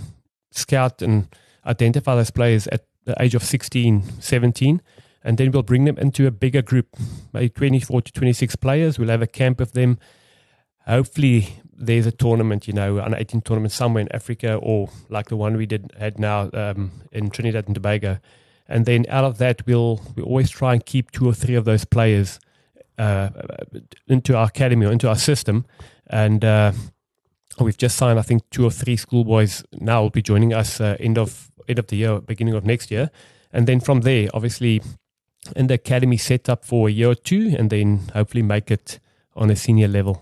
scout 0.51 1.01
and 1.01 1.27
identify 1.65 2.15
those 2.15 2.31
players 2.31 2.67
at 2.67 2.85
the 3.05 3.15
age 3.21 3.35
of 3.35 3.43
16, 3.43 4.21
17, 4.21 4.81
and 5.23 5.37
then 5.37 5.51
we'll 5.51 5.63
bring 5.63 5.85
them 5.85 5.97
into 5.97 6.27
a 6.27 6.31
bigger 6.31 6.61
group, 6.61 6.87
maybe 7.31 7.49
24 7.49 8.01
to 8.01 8.11
26 8.11 8.55
players. 8.57 8.99
We'll 8.99 9.09
have 9.09 9.21
a 9.21 9.27
camp 9.27 9.61
of 9.61 9.71
them. 9.73 9.97
Hopefully, 10.85 11.61
there's 11.85 12.05
a 12.05 12.11
tournament, 12.11 12.67
you 12.67 12.73
know, 12.73 12.97
an 12.97 13.13
18 13.15 13.41
tournament 13.41 13.71
somewhere 13.71 14.01
in 14.01 14.11
Africa, 14.11 14.55
or 14.55 14.89
like 15.09 15.29
the 15.29 15.35
one 15.35 15.57
we 15.57 15.65
did 15.65 15.91
had 15.97 16.19
now 16.19 16.49
um, 16.53 16.91
in 17.11 17.29
Trinidad 17.29 17.65
and 17.67 17.75
Tobago, 17.75 18.19
and 18.67 18.85
then 18.85 19.05
out 19.09 19.23
of 19.23 19.37
that, 19.37 19.65
we'll 19.65 20.01
we 20.15 20.23
always 20.23 20.49
try 20.49 20.73
and 20.73 20.85
keep 20.85 21.11
two 21.11 21.27
or 21.27 21.33
three 21.33 21.55
of 21.55 21.65
those 21.65 21.85
players 21.85 22.39
uh, 22.97 23.29
into 24.07 24.35
our 24.35 24.45
academy 24.45 24.85
or 24.85 24.91
into 24.91 25.07
our 25.07 25.15
system, 25.15 25.65
and 26.07 26.45
uh, 26.45 26.71
we've 27.59 27.77
just 27.77 27.97
signed, 27.97 28.19
I 28.19 28.23
think, 28.23 28.49
two 28.49 28.65
or 28.65 28.71
three 28.71 28.95
schoolboys 28.95 29.63
now 29.73 30.01
will 30.01 30.09
be 30.09 30.21
joining 30.21 30.53
us 30.53 30.79
uh, 30.79 30.95
end 30.99 31.17
of 31.17 31.51
end 31.67 31.79
of 31.79 31.87
the 31.87 31.97
year, 31.97 32.19
beginning 32.19 32.53
of 32.53 32.65
next 32.65 32.91
year, 32.91 33.09
and 33.51 33.67
then 33.67 33.79
from 33.79 34.01
there, 34.01 34.29
obviously, 34.33 34.81
in 35.55 35.67
the 35.67 35.75
academy 35.75 36.17
set 36.17 36.49
up 36.49 36.65
for 36.65 36.87
a 36.87 36.91
year 36.91 37.09
or 37.09 37.15
two, 37.15 37.55
and 37.57 37.69
then 37.69 37.99
hopefully 38.13 38.41
make 38.41 38.71
it 38.71 38.99
on 39.35 39.49
a 39.49 39.55
senior 39.55 39.87
level. 39.87 40.21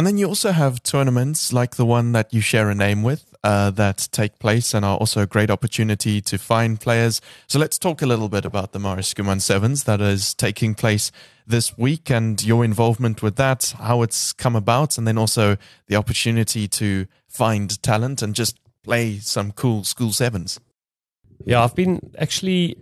And 0.00 0.06
then 0.06 0.16
you 0.16 0.28
also 0.28 0.52
have 0.52 0.82
tournaments 0.82 1.52
like 1.52 1.76
the 1.76 1.84
one 1.84 2.12
that 2.12 2.32
you 2.32 2.40
share 2.40 2.70
a 2.70 2.74
name 2.74 3.02
with 3.02 3.34
uh, 3.44 3.70
that 3.72 4.08
take 4.12 4.38
place 4.38 4.72
and 4.72 4.82
are 4.82 4.96
also 4.96 5.20
a 5.20 5.26
great 5.26 5.50
opportunity 5.50 6.22
to 6.22 6.38
find 6.38 6.80
players. 6.80 7.20
So 7.48 7.58
let's 7.58 7.78
talk 7.78 8.00
a 8.00 8.06
little 8.06 8.30
bit 8.30 8.46
about 8.46 8.72
the 8.72 8.78
Marius 8.78 9.12
Schoeman 9.12 9.42
Sevens 9.42 9.84
that 9.84 10.00
is 10.00 10.32
taking 10.32 10.74
place 10.74 11.12
this 11.46 11.76
week 11.76 12.10
and 12.10 12.42
your 12.42 12.64
involvement 12.64 13.22
with 13.22 13.36
that, 13.36 13.74
how 13.78 14.00
it's 14.00 14.32
come 14.32 14.56
about, 14.56 14.96
and 14.96 15.06
then 15.06 15.18
also 15.18 15.58
the 15.88 15.96
opportunity 15.96 16.66
to 16.66 17.06
find 17.28 17.82
talent 17.82 18.22
and 18.22 18.34
just 18.34 18.58
play 18.82 19.18
some 19.18 19.52
cool 19.52 19.84
school 19.84 20.12
sevens. 20.12 20.58
Yeah, 21.44 21.62
I've 21.62 21.74
been 21.74 22.10
actually 22.16 22.78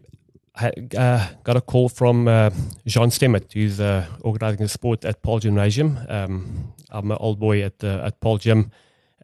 uh, 0.63 1.29
got 1.45 1.57
a 1.57 1.61
call 1.61 1.89
from 1.89 2.29
uh, 2.29 2.51
Jean 2.87 3.11
Stemmert, 3.11 3.53
who's 3.53 3.81
uh, 3.81 4.07
organizing 4.21 4.59
the 4.59 4.69
sport 4.69 5.05
at 5.05 5.23
Paarl 5.23 5.39
Gymnasium. 5.39 5.99
Um, 6.09 6.75
I'm 6.91 7.11
an 7.11 7.19
old 7.21 7.39
boy 7.39 7.63
at 7.63 7.83
uh, 7.85 8.03
at 8.05 8.21
Paarl 8.21 8.39
Gym, 8.39 8.71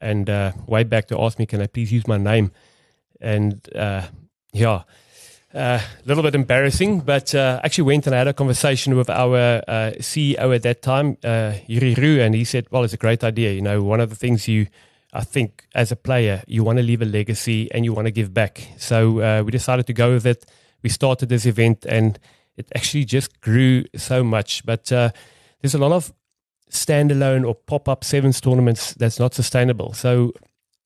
and 0.01 0.29
uh, 0.29 0.53
way 0.67 0.85
back 0.85 1.07
to 1.09 1.21
ask 1.21 1.39
me, 1.39 1.47
can 1.47 1.61
I 1.61 1.67
please 1.67 1.93
use 1.93 2.07
my 2.07 2.19
name? 2.19 2.53
And 3.21 3.67
uh, 3.75 4.03
yeah, 4.53 4.83
a 5.53 5.83
little 6.05 6.23
bit 6.23 6.35
embarrassing, 6.35 7.01
but 7.01 7.35
actually 7.35 7.85
went 7.85 8.07
and 8.07 8.15
I 8.15 8.19
had 8.19 8.29
a 8.29 8.35
conversation 8.35 8.97
with 8.97 9.09
our 9.09 9.63
CEO 10.01 10.55
at 10.55 10.63
that 10.63 10.83
time, 10.83 11.17
Jurie 11.23 11.95
Roux, 11.95 12.21
and 12.21 12.35
he 12.35 12.45
said, 12.45 12.67
well, 12.71 12.85
it's 12.85 12.93
a 12.93 12.99
great 12.99 13.25
idea. 13.25 13.53
You 13.53 13.63
know, 13.63 13.83
one 13.83 14.01
of 14.01 14.11
the 14.11 14.17
things 14.17 14.47
you 14.47 14.67
I 15.13 15.23
think 15.23 15.65
as 15.75 15.93
a 15.93 15.97
player, 15.97 16.43
you 16.49 16.65
want 16.65 16.79
to 16.79 16.83
leave 16.83 17.01
a 17.01 17.05
legacy 17.05 17.71
and 17.73 17.85
you 17.85 17.93
want 17.93 18.07
to 18.07 18.11
give 18.11 18.35
back. 18.35 18.67
So 18.79 19.43
we 19.45 19.51
decided 19.53 19.87
to 19.87 19.93
go 19.93 20.13
with 20.13 20.27
it 20.27 20.45
we 20.85 20.91
started 20.91 21.29
this 21.29 21.47
event 21.47 21.85
and 21.87 22.21
it 22.57 22.71
actually 22.77 23.05
just 23.05 23.41
grew 23.41 23.85
so 23.97 24.23
much. 24.23 24.65
But 24.65 24.93
uh, 24.93 25.11
there's 25.61 25.75
a 25.75 25.79
lot 25.79 25.91
of 25.91 26.13
standalone 26.71 27.45
or 27.45 27.55
pop 27.55 27.89
up 27.89 28.05
sevens 28.05 28.41
tournaments 28.41 28.95
that's 28.95 29.19
not 29.19 29.35
sustainable. 29.35 29.95
So 29.95 30.33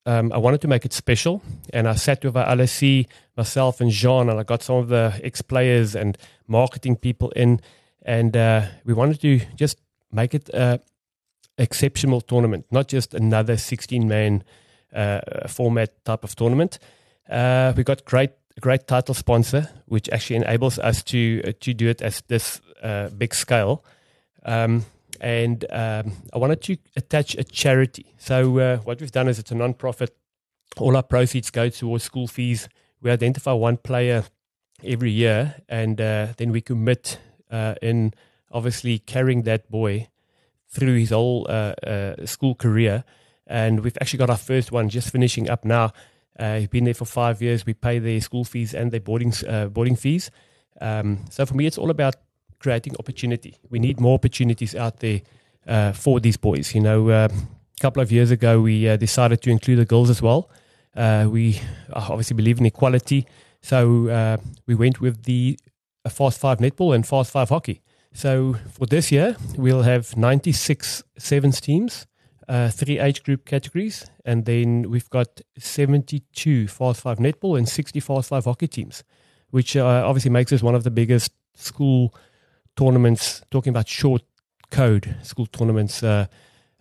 um, 0.06 0.32
I 0.32 0.38
wanted 0.38 0.62
to 0.62 0.68
make 0.68 0.86
it 0.86 0.92
special. 0.92 1.42
And 1.74 1.88
I 1.88 1.96
sat 1.96 2.24
with 2.24 2.36
our 2.36 2.46
LSC, 2.56 3.06
myself 3.36 3.80
and 3.80 3.90
Jean, 3.90 4.30
and 4.30 4.40
I 4.40 4.44
got 4.44 4.62
some 4.62 4.76
of 4.76 4.88
the 4.88 5.20
ex 5.22 5.42
players 5.42 5.94
and 5.94 6.16
marketing 6.46 6.96
people 6.96 7.30
in. 7.30 7.60
And 8.02 8.36
uh, 8.36 8.66
we 8.84 8.94
wanted 8.94 9.20
to 9.20 9.40
just 9.56 9.80
make 10.10 10.32
it 10.32 10.48
an 10.54 10.78
exceptional 11.58 12.20
tournament, 12.20 12.66
not 12.70 12.88
just 12.88 13.12
another 13.14 13.56
16 13.56 14.08
man 14.08 14.44
uh, 14.94 15.20
format 15.48 16.04
type 16.04 16.24
of 16.24 16.34
tournament. 16.36 16.78
Uh, 17.28 17.74
we 17.76 17.82
got 17.82 18.04
great 18.06 18.30
great 18.60 18.86
title 18.86 19.14
sponsor, 19.14 19.68
which 19.86 20.08
actually 20.10 20.36
enables 20.36 20.78
us 20.78 21.02
to 21.04 21.42
uh, 21.44 21.52
to 21.60 21.74
do 21.74 21.88
it 21.88 22.02
as 22.02 22.22
this 22.28 22.60
uh, 22.82 23.08
big 23.08 23.34
scale. 23.34 23.84
Um, 24.44 24.84
and 25.20 25.64
um, 25.70 26.12
I 26.32 26.38
wanted 26.38 26.62
to 26.62 26.76
attach 26.96 27.34
a 27.34 27.44
charity. 27.44 28.14
So 28.18 28.58
uh, 28.58 28.76
what 28.78 29.00
we've 29.00 29.10
done 29.10 29.28
is 29.28 29.38
it's 29.38 29.50
a 29.50 29.54
non-profit. 29.54 30.16
All 30.76 30.96
our 30.96 31.02
proceeds 31.02 31.50
go 31.50 31.68
towards 31.68 32.04
school 32.04 32.28
fees. 32.28 32.68
We 33.00 33.10
identify 33.10 33.52
one 33.52 33.78
player 33.78 34.24
every 34.84 35.10
year, 35.10 35.56
and 35.68 36.00
uh, 36.00 36.28
then 36.36 36.52
we 36.52 36.60
commit 36.60 37.18
uh, 37.50 37.74
in 37.82 38.14
obviously 38.52 38.98
carrying 38.98 39.42
that 39.42 39.70
boy 39.70 40.08
through 40.68 40.96
his 40.96 41.10
whole 41.10 41.46
uh, 41.48 42.26
school 42.26 42.54
career. 42.54 43.04
And 43.46 43.80
we've 43.80 43.96
actually 44.00 44.18
got 44.18 44.30
our 44.30 44.36
first 44.36 44.70
one 44.70 44.88
just 44.88 45.10
finishing 45.10 45.48
up 45.48 45.64
now. 45.64 45.92
Uh, 46.38 46.58
he's 46.58 46.68
been 46.68 46.84
there 46.84 46.94
for 46.94 47.04
five 47.04 47.42
years. 47.42 47.66
We 47.66 47.74
pay 47.74 47.98
their 47.98 48.20
school 48.20 48.44
fees 48.44 48.74
and 48.74 48.90
their 48.92 49.00
boarding 49.00 49.32
uh, 49.48 49.66
boarding 49.66 49.96
fees. 49.96 50.30
Um, 50.80 51.24
so 51.30 51.44
for 51.46 51.54
me, 51.54 51.66
it's 51.66 51.78
all 51.78 51.90
about 51.90 52.16
creating 52.58 52.94
opportunity. 52.98 53.56
We 53.70 53.78
need 53.78 54.00
more 54.00 54.14
opportunities 54.14 54.74
out 54.74 55.00
there 55.00 55.22
uh, 55.66 55.92
for 55.92 56.20
these 56.20 56.36
boys. 56.36 56.74
You 56.74 56.80
know, 56.80 57.08
uh, 57.08 57.28
a 57.28 57.80
couple 57.80 58.02
of 58.02 58.10
years 58.10 58.30
ago, 58.30 58.60
we 58.60 58.88
uh, 58.88 58.96
decided 58.96 59.42
to 59.42 59.50
include 59.50 59.78
the 59.78 59.84
girls 59.84 60.10
as 60.10 60.22
well. 60.22 60.50
Uh, 60.96 61.28
we 61.30 61.60
obviously 61.92 62.34
believe 62.34 62.58
in 62.58 62.66
equality, 62.66 63.26
so 63.62 64.08
uh, 64.08 64.36
we 64.66 64.74
went 64.74 65.00
with 65.00 65.24
the 65.24 65.58
uh, 66.04 66.08
Fast 66.08 66.40
Five 66.40 66.58
netball 66.58 66.94
and 66.94 67.06
Fast 67.06 67.30
Five 67.30 67.50
hockey. 67.50 67.82
So 68.12 68.56
for 68.72 68.86
this 68.86 69.12
year, 69.12 69.36
we'll 69.56 69.82
have 69.82 70.16
96 70.16 71.04
sevens 71.18 71.60
teams, 71.60 72.06
uh, 72.48 72.70
three 72.70 72.98
age 72.98 73.22
group 73.22 73.44
categories, 73.44 74.06
and 74.24 74.44
then 74.46 74.90
we've 74.90 75.10
got 75.10 75.40
72 75.58 76.68
Fast 76.68 77.02
Five 77.02 77.18
netball 77.18 77.58
and 77.58 77.68
60 77.68 78.00
Fast 78.00 78.30
Five 78.30 78.44
hockey 78.44 78.68
teams, 78.68 79.04
which 79.50 79.76
uh, 79.76 80.02
obviously 80.06 80.30
makes 80.30 80.52
us 80.52 80.62
one 80.62 80.74
of 80.74 80.84
the 80.84 80.90
biggest 80.90 81.32
school 81.54 82.14
tournaments. 82.76 83.42
Talking 83.50 83.70
about 83.70 83.88
short 83.88 84.22
code 84.70 85.16
school 85.22 85.46
tournaments, 85.46 86.02
uh, 86.02 86.26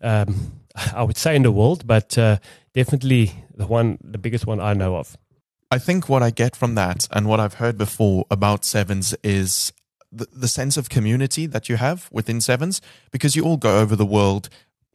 um, 0.01 0.61
I 0.93 1.03
would 1.03 1.17
say 1.17 1.35
in 1.35 1.43
the 1.43 1.51
world, 1.51 1.85
but 1.85 2.17
uh, 2.17 2.37
definitely 2.73 3.33
the 3.53 3.65
one, 3.65 3.97
the 4.01 4.17
biggest 4.17 4.47
one 4.47 4.59
I 4.59 4.73
know 4.73 4.95
of. 4.95 5.17
I 5.69 5.79
think 5.79 6.07
what 6.07 6.23
I 6.23 6.29
get 6.29 6.55
from 6.55 6.75
that 6.75 7.09
and 7.11 7.27
what 7.27 7.41
I've 7.41 7.55
heard 7.55 7.77
before 7.77 8.25
about 8.31 8.63
sevens 8.63 9.13
is 9.21 9.73
the, 10.11 10.27
the 10.31 10.47
sense 10.47 10.77
of 10.77 10.89
community 10.89 11.45
that 11.45 11.67
you 11.67 11.75
have 11.75 12.07
within 12.11 12.39
sevens 12.39 12.81
because 13.11 13.35
you 13.35 13.43
all 13.43 13.57
go 13.57 13.79
over 13.79 13.95
the 13.95 14.05
world 14.05 14.47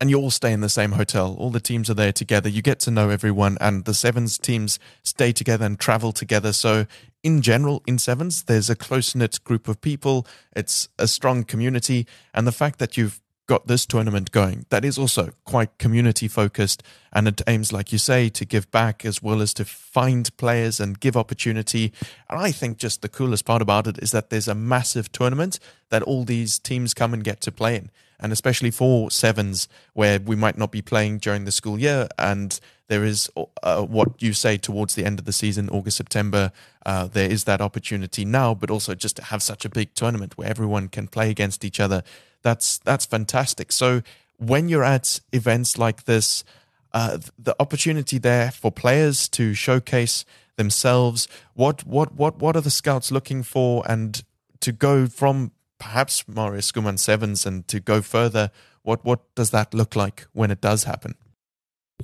and 0.03 0.11
you 0.11 0.19
all 0.19 0.33
stay 0.33 0.53
in 0.53 0.63
the 0.63 0.69
same 0.69 0.91
hotel. 0.91 1.37
All 1.39 1.51
the 1.51 1.61
teams 1.61 1.89
are 1.89 1.95
there 1.95 2.11
together. 2.11 2.49
You 2.49 2.61
get 2.61 2.81
to 2.81 2.91
know 2.91 3.09
everyone, 3.09 3.57
and 3.61 3.85
the 3.85 3.95
sevens 3.95 4.37
teams 4.37 4.81
stay 5.05 5.31
together 5.31 5.65
and 5.65 5.79
travel 5.79 6.11
together. 6.11 6.53
So, 6.53 6.87
in 7.23 7.41
general, 7.41 7.85
in 7.87 8.01
sevens, 8.01 8.43
there's 8.43 8.69
a 8.69 8.75
close 8.75 9.15
knit 9.15 9.39
group 9.45 9.69
of 9.69 9.81
people. 9.81 10.27
It's 10.57 10.89
a 10.99 11.07
strong 11.07 11.45
community, 11.45 12.09
and 12.35 12.49
the 12.49 12.53
fact 12.53 12.81
that 12.81 12.97
you've 12.97 13.21
got 13.53 13.67
this 13.67 13.85
tournament 13.85 14.33
going 14.33 14.65
that 14.71 14.83
is 14.83 14.97
also 14.97 15.29
quite 15.45 15.77
community 15.77 16.27
focused 16.27 16.83
and 17.13 17.29
it 17.29 17.43
aims 17.47 17.71
like 17.71 17.93
you 17.93 17.99
say 17.99 18.31
to 18.31 18.47
give 18.47 18.71
back 18.71 19.05
as 19.05 19.23
well 19.23 19.43
as 19.43 19.53
to 19.53 19.63
find 19.63 20.35
players 20.39 20.81
and 20.81 21.01
give 21.01 21.19
opportunity. 21.19 21.93
And 22.31 22.41
i 22.41 22.51
think 22.51 22.79
just 22.79 23.03
the 23.03 23.11
coolest 23.11 23.45
part 23.45 23.61
about 23.61 23.87
it 23.87 23.99
is 23.99 24.11
that 24.13 24.31
there's 24.31 24.49
a 24.49 24.55
massive 24.55 25.13
tournament 25.13 25.59
that 25.91 26.03
all 26.03 26.25
these 26.25 26.59
teams 26.59 26.95
come 26.95 27.13
and 27.13 27.23
get 27.23 27.43
to 27.43 27.53
play 27.53 27.77
in 27.77 27.91
and 28.19 28.33
especially 28.33 28.71
for 28.71 29.11
sevens 29.11 29.69
where 29.93 30.19
we 30.19 30.35
might 30.35 30.57
not 30.57 30.71
be 30.71 30.81
playing 30.81 31.19
during 31.19 31.45
the 31.45 31.53
school 31.53 31.79
year 31.79 32.09
and 32.19 32.59
there 32.89 33.05
is 33.05 33.31
uh, 33.63 33.83
what 33.83 34.23
you 34.23 34.33
say 34.33 34.57
towards 34.57 34.95
the 34.95 35.05
end 35.05 35.19
of 35.19 35.27
the 35.27 35.33
season 35.33 35.69
august 35.69 35.99
september 35.99 36.53
uh, 36.87 37.07
there 37.07 37.31
is 37.31 37.45
that 37.45 37.61
opportunity 37.61 38.25
now 38.25 38.55
but 38.55 38.71
also 38.71 38.95
just 38.95 39.17
to 39.17 39.25
have 39.25 39.43
such 39.43 39.67
a 39.67 39.69
big 39.69 39.93
tournament 39.93 40.39
where 40.39 40.49
everyone 40.49 40.89
can 40.89 41.07
play 41.07 41.29
against 41.29 41.67
each 41.67 41.79
other 41.79 42.03
that's 42.43 42.79
that's 42.79 43.07
fantastic. 43.07 43.73
So 43.73 44.03
when 44.39 44.69
you're 44.69 44.85
at 44.85 45.21
events 45.33 45.79
like 45.79 46.05
this, 46.05 46.45
uh, 46.93 47.19
the 47.39 47.55
opportunity 47.61 48.19
there 48.19 48.51
for 48.51 48.71
players 48.71 49.29
to 49.31 49.55
showcase 49.55 50.25
themselves. 50.57 51.29
What 51.55 51.87
what 51.87 52.15
what 52.15 52.39
what 52.39 52.57
are 52.57 52.61
the 52.61 52.71
scouts 52.71 53.11
looking 53.11 53.43
for, 53.43 53.83
and 53.89 54.23
to 54.61 54.73
go 54.73 55.07
from 55.07 55.53
perhaps 55.79 56.27
Marius 56.29 56.71
Schoeman 56.71 56.99
sevens 56.99 57.47
and 57.47 57.67
to 57.69 57.81
go 57.81 58.03
further? 58.03 58.51
What 58.83 59.05
what 59.05 59.21
does 59.35 59.51
that 59.51 59.75
look 59.75 59.97
like 59.97 60.27
when 60.33 60.51
it 60.51 60.61
does 60.61 60.85
happen? 60.85 61.15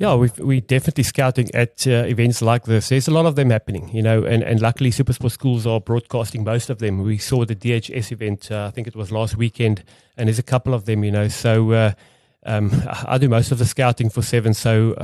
Yeah, 0.00 0.14
we 0.14 0.30
we 0.38 0.60
definitely 0.60 1.02
scouting 1.02 1.52
at 1.54 1.84
uh, 1.84 2.04
events 2.06 2.40
like 2.40 2.64
this. 2.64 2.88
There's 2.90 3.08
a 3.08 3.10
lot 3.10 3.26
of 3.26 3.34
them 3.34 3.50
happening, 3.50 3.88
you 3.92 4.00
know, 4.00 4.22
and, 4.22 4.44
and 4.44 4.60
luckily 4.60 4.90
Supersport 4.90 5.32
schools 5.32 5.66
are 5.66 5.80
broadcasting 5.80 6.44
most 6.44 6.70
of 6.70 6.78
them. 6.78 7.02
We 7.02 7.18
saw 7.18 7.44
the 7.44 7.56
DHS 7.56 8.12
event, 8.12 8.52
uh, 8.52 8.66
I 8.66 8.70
think 8.70 8.86
it 8.86 8.94
was 8.94 9.10
last 9.10 9.36
weekend, 9.36 9.82
and 10.16 10.28
there's 10.28 10.38
a 10.38 10.44
couple 10.44 10.72
of 10.72 10.84
them, 10.84 11.02
you 11.02 11.10
know. 11.10 11.26
So 11.26 11.72
uh, 11.72 11.92
um, 12.46 12.70
I 13.06 13.18
do 13.18 13.28
most 13.28 13.50
of 13.50 13.58
the 13.58 13.64
scouting 13.64 14.08
for 14.08 14.22
Seven, 14.22 14.54
so 14.54 14.94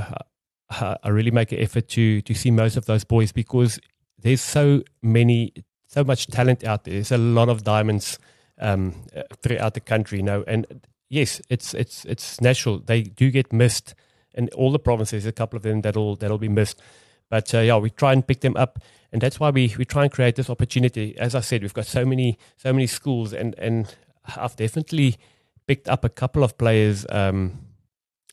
uh, 0.70 0.94
I 1.02 1.08
really 1.08 1.32
make 1.32 1.50
an 1.50 1.58
effort 1.58 1.88
to 1.88 2.22
to 2.22 2.34
see 2.34 2.52
most 2.52 2.76
of 2.76 2.86
those 2.86 3.02
boys 3.02 3.32
because 3.32 3.80
there's 4.20 4.42
so 4.42 4.84
many, 5.02 5.52
so 5.88 6.04
much 6.04 6.28
talent 6.28 6.62
out 6.62 6.84
there. 6.84 6.94
There's 6.94 7.10
a 7.10 7.18
lot 7.18 7.48
of 7.48 7.64
diamonds 7.64 8.20
um, 8.60 8.94
uh, 9.16 9.22
throughout 9.42 9.74
the 9.74 9.80
country, 9.80 10.18
you 10.18 10.24
know, 10.24 10.44
and 10.46 10.86
yes, 11.08 11.42
it's 11.48 11.74
it's 11.74 12.04
it's 12.04 12.40
natural. 12.40 12.78
They 12.78 13.02
do 13.02 13.32
get 13.32 13.52
missed 13.52 13.96
in 14.34 14.48
all 14.50 14.72
the 14.72 14.78
provinces. 14.78 15.26
A 15.26 15.32
couple 15.32 15.56
of 15.56 15.62
them 15.62 15.80
that'll 15.82 16.16
that'll 16.16 16.38
be 16.38 16.48
missed. 16.48 16.80
But 17.30 17.54
uh, 17.54 17.60
yeah, 17.60 17.76
we 17.76 17.90
try 17.90 18.12
and 18.12 18.26
pick 18.26 18.40
them 18.40 18.56
up, 18.56 18.78
and 19.12 19.20
that's 19.20 19.40
why 19.40 19.50
we, 19.50 19.74
we 19.78 19.84
try 19.84 20.04
and 20.04 20.12
create 20.12 20.36
this 20.36 20.50
opportunity. 20.50 21.16
As 21.18 21.34
I 21.34 21.40
said, 21.40 21.62
we've 21.62 21.74
got 21.74 21.86
so 21.86 22.04
many 22.04 22.38
so 22.56 22.72
many 22.72 22.86
schools, 22.86 23.32
and 23.32 23.54
and 23.58 23.94
I've 24.36 24.56
definitely 24.56 25.16
picked 25.66 25.88
up 25.88 26.04
a 26.04 26.08
couple 26.08 26.44
of 26.44 26.58
players 26.58 27.06
um, 27.08 27.58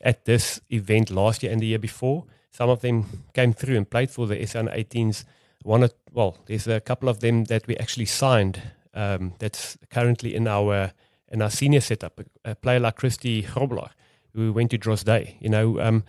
at 0.01 0.25
this 0.25 0.59
event 0.69 1.09
last 1.09 1.43
year 1.43 1.51
and 1.51 1.61
the 1.61 1.67
year 1.67 1.79
before. 1.79 2.25
Some 2.51 2.69
of 2.69 2.81
them 2.81 3.23
came 3.33 3.53
through 3.53 3.77
and 3.77 3.89
played 3.89 4.11
for 4.11 4.27
the 4.27 4.35
SN18s. 4.35 5.23
One, 5.63 5.87
well, 6.11 6.37
there's 6.47 6.67
a 6.67 6.81
couple 6.81 7.07
of 7.07 7.21
them 7.21 7.45
that 7.45 7.65
we 7.67 7.77
actually 7.77 8.05
signed. 8.05 8.61
Um, 8.93 9.35
that's 9.39 9.77
currently 9.89 10.35
in 10.35 10.47
our 10.47 10.91
in 11.29 11.41
our 11.41 11.49
senior 11.49 11.79
setup. 11.79 12.19
A 12.43 12.55
player 12.55 12.81
like 12.81 12.97
Christie 12.97 13.43
Grobbelaar 13.43 13.91
who 14.33 14.53
went 14.53 14.71
to 14.71 14.77
Drostdy, 14.77 15.35
you 15.39 15.49
know, 15.49 15.79
um, 15.79 16.03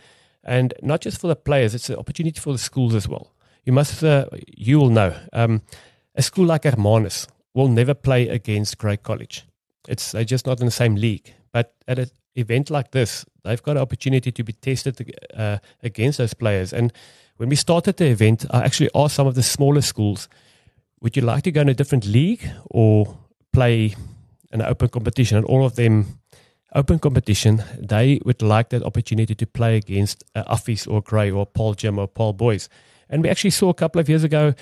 and 0.45 0.75
not 0.83 1.01
just 1.01 1.21
for 1.21 1.29
the 1.29 1.37
players, 1.37 1.75
it's 1.75 1.91
an 1.91 1.97
opportunity 1.97 2.41
for 2.41 2.53
the 2.53 2.59
schools 2.59 2.95
as 2.95 3.09
well. 3.09 3.33
You 3.65 3.73
must, 3.73 4.03
uh, 4.03 4.27
you 4.49 4.79
will 4.79 4.91
know, 4.91 5.15
um, 5.33 5.63
a 6.15 6.23
school 6.23 6.47
like 6.47 6.65
Hermanus 6.65 7.29
will 7.55 7.69
never 7.69 7.95
play 7.95 8.29
against 8.29 8.79
Grey 8.79 8.97
College. 8.97 9.47
It's 9.89 10.13
they're 10.13 10.25
just 10.25 10.47
not 10.47 10.61
in 10.61 10.67
the 10.67 10.73
same 10.73 10.97
league. 10.97 11.33
But 11.53 11.75
at 11.87 11.99
an 11.99 12.11
event 12.35 12.71
like 12.71 12.91
this, 12.91 13.25
they've 13.45 13.63
got 13.63 13.77
an 13.77 13.83
opportunity 13.83 14.33
to 14.33 14.45
be 14.45 14.53
tested 14.53 15.15
uh, 15.37 15.59
against 15.83 16.19
those 16.19 16.35
players. 16.35 16.73
And 16.73 16.93
when 17.37 17.49
we 17.49 17.57
started 17.57 17.97
the 17.97 18.07
event, 18.07 18.47
I 18.51 18.65
actually 18.65 18.91
asked 18.95 19.15
some 19.15 19.27
of 19.27 19.35
the 19.35 19.43
smaller 19.43 19.83
schools, 19.83 20.29
would 21.01 21.17
you 21.17 21.23
like 21.23 21.43
to 21.45 21.53
go 21.53 21.61
in 21.61 21.69
a 21.69 21.75
different 21.75 22.07
league 22.07 22.49
or 22.71 23.19
play 23.53 23.95
an 24.53 24.63
open 24.63 24.89
competition? 24.89 25.37
And 25.37 25.47
all 25.47 25.65
of 25.65 25.75
them 25.75 26.21
open 26.75 26.99
competition, 26.99 27.63
they 27.79 28.21
would 28.25 28.43
like 28.43 28.71
that 28.71 28.83
opportunity 28.83 29.35
to 29.35 29.47
play 29.47 29.77
against 29.77 30.25
uh, 30.35 30.59
or 30.89 31.03
Grey 31.03 31.31
or 31.31 31.47
Paarl 31.47 31.75
Gym 31.75 31.99
or 31.99 32.09
Paarl 32.09 32.33
Boys. 32.33 32.69
And 33.09 33.23
we 33.23 33.29
actually 33.29 33.51
saw 33.51 33.69
a 33.69 33.75
couple 33.75 34.01
of 34.01 34.09
years 34.09 34.25
ago 34.25 34.55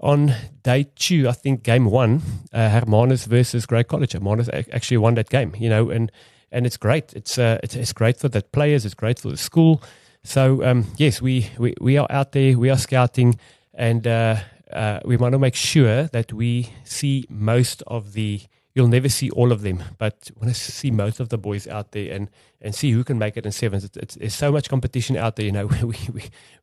on 0.00 0.34
day 0.62 0.86
two, 0.94 1.28
I 1.28 1.32
think 1.32 1.62
game 1.62 1.86
one, 1.86 2.22
uh, 2.52 2.68
Hermanus 2.70 3.26
versus 3.26 3.66
Grey 3.66 3.84
College. 3.84 4.12
Hermanus 4.12 4.48
actually 4.72 4.96
won 4.96 5.14
that 5.14 5.28
game, 5.28 5.54
you 5.58 5.68
know, 5.68 5.90
and 5.90 6.10
and 6.50 6.66
it's 6.66 6.76
great. 6.76 7.12
It's 7.12 7.38
uh, 7.38 7.58
it's, 7.62 7.76
it's 7.76 7.92
great 7.92 8.16
for 8.16 8.28
the 8.28 8.42
players. 8.42 8.86
It's 8.86 8.94
great 8.94 9.18
for 9.18 9.28
the 9.28 9.36
school. 9.36 9.82
So 10.24 10.64
um, 10.64 10.86
yes, 10.96 11.20
we, 11.20 11.50
we 11.58 11.74
we 11.80 11.98
are 11.98 12.06
out 12.10 12.32
there. 12.32 12.58
We 12.58 12.70
are 12.70 12.78
scouting, 12.78 13.38
and 13.74 14.06
uh, 14.06 14.36
uh, 14.72 15.00
we 15.04 15.16
want 15.16 15.32
to 15.32 15.38
make 15.38 15.54
sure 15.54 16.04
that 16.04 16.32
we 16.32 16.70
see 16.84 17.26
most 17.28 17.82
of 17.86 18.12
the 18.12 18.40
you'll 18.78 18.86
never 18.86 19.08
see 19.08 19.28
all 19.30 19.50
of 19.50 19.62
them, 19.62 19.82
but 19.98 20.30
want 20.36 20.54
to 20.54 20.54
see 20.54 20.92
most 20.92 21.18
of 21.18 21.30
the 21.30 21.36
boys 21.36 21.66
out 21.66 21.90
there 21.90 22.14
and, 22.14 22.30
and 22.60 22.76
see 22.76 22.92
who 22.92 23.02
can 23.02 23.18
make 23.18 23.36
it 23.36 23.44
in 23.44 23.50
sevens. 23.50 23.82
It's, 23.84 23.96
it's, 23.96 24.14
there's 24.14 24.34
so 24.36 24.52
much 24.52 24.68
competition 24.68 25.16
out 25.16 25.34
there. 25.34 25.46
You 25.46 25.50
know, 25.50 25.66
we, 25.82 25.98
we, 26.12 26.22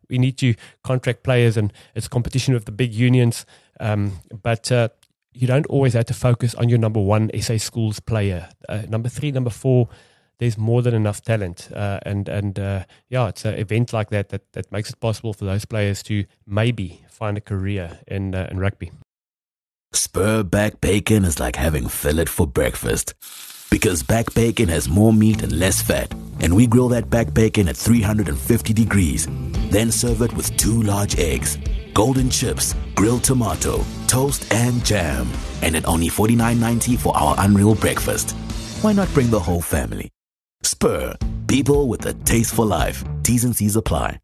we 0.10 0.18
need 0.18 0.38
to 0.38 0.56
contract 0.82 1.24
players 1.24 1.58
and 1.58 1.74
it's 1.94 2.08
competition 2.08 2.54
with 2.54 2.64
the 2.64 2.72
big 2.72 2.94
unions. 2.94 3.46
Um, 3.82 4.22
but 4.42 4.72
uh, 4.72 4.88
you 5.34 5.46
don't 5.46 5.66
always 5.66 5.92
have 5.92 6.06
to 6.06 6.14
focus 6.14 6.56
on 6.56 6.70
your 6.70 6.80
number 6.80 7.02
one 7.02 7.30
SA 7.42 7.58
schools 7.58 8.00
player. 8.00 8.48
Uh, 8.70 8.84
number 8.88 9.10
three, 9.10 9.34
number 9.34 9.50
four, 9.50 9.90
there's 10.38 10.58
more 10.58 10.82
than 10.82 10.94
enough 10.94 11.22
talent. 11.22 11.70
Uh, 11.76 12.00
and 12.04 12.30
and 12.30 12.58
uh, 12.58 12.86
yeah, 13.10 13.28
it's 13.28 13.44
an 13.44 13.56
event 13.56 13.92
like 13.92 14.10
that, 14.12 14.30
that 14.30 14.54
that 14.54 14.72
makes 14.72 14.90
it 14.90 15.02
possible 15.02 15.34
for 15.34 15.44
those 15.44 15.66
players 15.66 16.02
to 16.04 16.24
maybe 16.48 17.04
find 17.10 17.38
a 17.38 17.42
career 17.42 18.00
in, 18.08 18.34
uh, 18.34 18.48
in 18.50 18.58
rugby. 18.58 18.92
Spur 19.96 20.44
back 20.44 20.82
bacon 20.82 21.24
is 21.24 21.40
like 21.40 21.56
having 21.56 21.88
fillet 21.88 22.26
for 22.26 22.46
breakfast. 22.46 23.14
Because 23.72 24.04
back 24.04 24.34
bacon 24.34 24.68
has 24.68 24.90
more 24.90 25.14
meat 25.14 25.42
and 25.42 25.58
less 25.58 25.82
fat, 25.82 26.14
and 26.42 26.54
we 26.54 26.68
grill 26.68 26.90
that 26.90 27.10
back 27.10 27.34
bacon 27.34 27.70
at 27.70 27.78
350 27.78 28.74
degrees, 28.74 29.26
then 29.72 29.92
serve 29.92 30.22
it 30.22 30.34
with 30.34 30.56
two 30.58 30.84
large 30.84 31.18
eggs, 31.18 31.58
golden 31.94 32.30
chips, 32.30 32.76
grilled 32.94 33.24
tomato, 33.24 33.86
toast, 34.08 34.52
and 34.54 34.86
jam. 34.86 35.30
And 35.62 35.78
at 35.78 35.86
only 35.86 36.10
$49.90 36.10 37.00
for 37.00 37.16
our 37.16 37.36
unreal 37.40 37.76
breakfast. 37.76 38.32
Why 38.82 38.92
not 38.92 39.14
bring 39.14 39.32
the 39.32 39.40
whole 39.40 39.62
family? 39.62 40.10
Spur, 40.62 41.16
people 41.48 41.88
with 41.88 42.06
a 42.06 42.14
taste 42.26 42.54
for 42.54 42.66
life. 42.66 43.02
T's 43.24 43.46
and 43.46 43.56
C's 43.56 43.78
apply. 43.78 44.20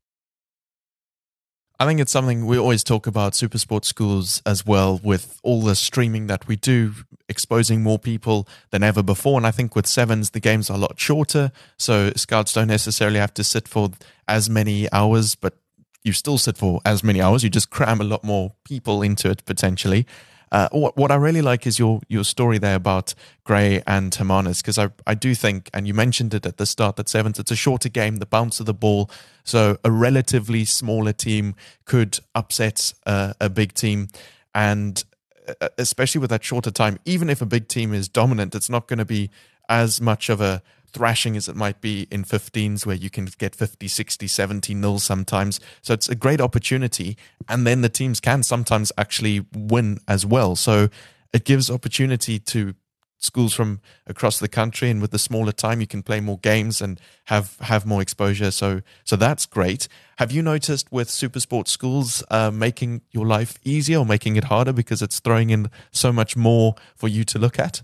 I 1.82 1.86
think 1.88 2.00
it's 2.00 2.12
something 2.12 2.46
we 2.46 2.60
always 2.60 2.84
talk 2.84 3.08
about 3.08 3.34
super 3.34 3.58
sports 3.58 3.88
schools 3.88 4.44
as 4.46 4.64
well 4.64 5.00
with 5.04 5.40
all 5.42 5.64
the 5.64 5.74
streaming 5.74 6.28
that 6.28 6.48
we 6.48 6.56
do, 6.56 6.94
exposing 7.28 7.82
more 7.82 7.98
people 7.98 8.48
than 8.70 8.84
ever 8.84 9.02
before. 9.02 9.40
And 9.40 9.48
I 9.48 9.50
think 9.50 9.76
with 9.76 9.88
sevens, 9.88 10.30
the 10.30 10.40
games 10.40 10.70
are 10.70 10.76
a 10.76 10.80
lot 10.80 11.00
shorter. 11.00 11.52
So 11.78 12.12
scouts 12.16 12.54
don't 12.54 12.68
necessarily 12.68 13.18
have 13.18 13.34
to 13.34 13.44
sit 13.44 13.68
for 13.68 13.90
as 14.28 14.48
many 14.48 14.92
hours, 14.94 15.34
but 15.34 15.56
you 16.04 16.14
still 16.14 16.38
sit 16.38 16.56
for 16.56 16.82
as 16.86 17.04
many 17.04 17.20
hours. 17.20 17.44
You 17.44 17.50
just 17.50 17.72
cram 17.72 18.00
a 18.00 18.04
lot 18.04 18.24
more 18.24 18.54
people 18.64 19.02
into 19.02 19.32
it 19.32 19.44
potentially. 19.46 20.06
Uh, 20.51 20.67
what, 20.72 20.98
what 20.98 21.12
I 21.12 21.15
really 21.15 21.41
like 21.41 21.65
is 21.65 21.79
your 21.79 22.01
your 22.10 22.24
story 22.24 22.58
there 22.58 22.75
about 22.75 23.13
Grey 23.46 23.81
and 23.88 24.13
Hermanus 24.13 24.62
because 24.62 24.77
I 24.77 24.89
I 25.08 25.13
do 25.13 25.34
think 25.34 25.70
and 25.74 25.88
you 25.88 25.93
mentioned 25.93 26.34
it 26.34 26.46
at 26.46 26.58
the 26.58 26.65
start 26.65 26.98
that 26.98 27.08
sevens 27.08 27.39
it's 27.39 27.51
a 27.51 27.55
shorter 27.55 27.89
game 27.89 28.17
the 28.17 28.25
bounce 28.25 28.60
of 28.60 28.65
the 28.65 28.74
ball. 28.74 29.10
So 29.43 29.77
a 29.84 29.91
relatively 29.91 30.65
smaller 30.65 31.13
team 31.13 31.55
could 31.86 32.20
upset 32.36 32.93
uh, 33.05 33.34
a 33.39 33.50
big 33.50 33.74
team. 33.74 34.10
And 34.53 35.03
uh, 35.48 35.70
especially 35.77 36.20
with 36.20 36.29
that 36.31 36.43
shorter 36.43 36.72
time 36.72 37.00
even 37.05 37.29
if 37.29 37.41
a 37.41 37.46
big 37.46 37.67
team 37.67 37.93
is 37.93 38.08
dominant 38.08 38.53
it's 38.53 38.70
not 38.70 38.88
going 38.88 39.00
to 39.00 39.05
be 39.05 39.31
as 39.70 40.00
much 40.00 40.29
of 40.29 40.41
a 40.41 40.62
thrashing 40.93 41.36
as 41.38 41.48
it 41.48 41.55
might 41.55 41.81
be 41.81 42.07
in 42.12 42.24
15s 42.24 42.86
where 42.86 42.95
you 42.95 43.10
can 43.10 43.25
get 43.38 43.55
50 43.55 43.88
60 43.88 44.27
70 44.27 44.74
nil 44.74 45.00
sometimes. 45.00 45.60
So 45.81 45.93
it's 45.93 46.10
a 46.10 46.15
great 46.15 46.41
opportunity. 46.41 47.17
And 47.48 47.65
then 47.65 47.81
the 47.81 47.89
teams 47.89 48.19
can 48.19 48.43
sometimes 48.43 48.91
actually 48.98 49.45
win 49.55 50.00
as 50.07 50.25
well. 50.25 50.55
So 50.55 50.89
it 51.33 51.45
gives 51.45 51.69
opportunity 51.69 52.39
to 52.39 52.75
schools 53.17 53.53
from 53.53 53.79
across 54.07 54.39
the 54.39 54.48
country. 54.48 54.89
And 54.89 55.01
with 55.01 55.12
the 55.12 55.19
smaller 55.19 55.51
time 55.51 55.79
you 55.79 55.88
can 55.88 56.03
play 56.03 56.19
more 56.19 56.39
games 56.39 56.81
and 56.81 57.00
have 57.25 57.57
have 57.62 57.86
more 57.86 58.01
exposure. 58.01 58.51
So 58.51 58.81
so 59.03 59.15
that's 59.15 59.45
great. 59.45 59.88
Have 60.17 60.31
you 60.31 60.41
noticed 60.41 60.91
with 60.91 61.10
super 61.10 61.39
sports 61.39 61.71
schools 61.71 62.24
uh, 62.29 62.51
making 62.51 63.01
your 63.12 63.25
life 63.25 63.60
easier 63.63 64.00
or 64.00 64.05
making 64.05 64.36
it 64.36 64.45
harder 64.45 64.74
because 64.74 65.01
it's 65.01 65.19
throwing 65.19 65.50
in 65.50 65.69
so 65.91 66.12
much 66.12 66.36
more 66.36 66.75
for 66.95 67.07
you 67.07 67.24
to 67.25 67.39
look 67.39 67.60
at 67.60 67.81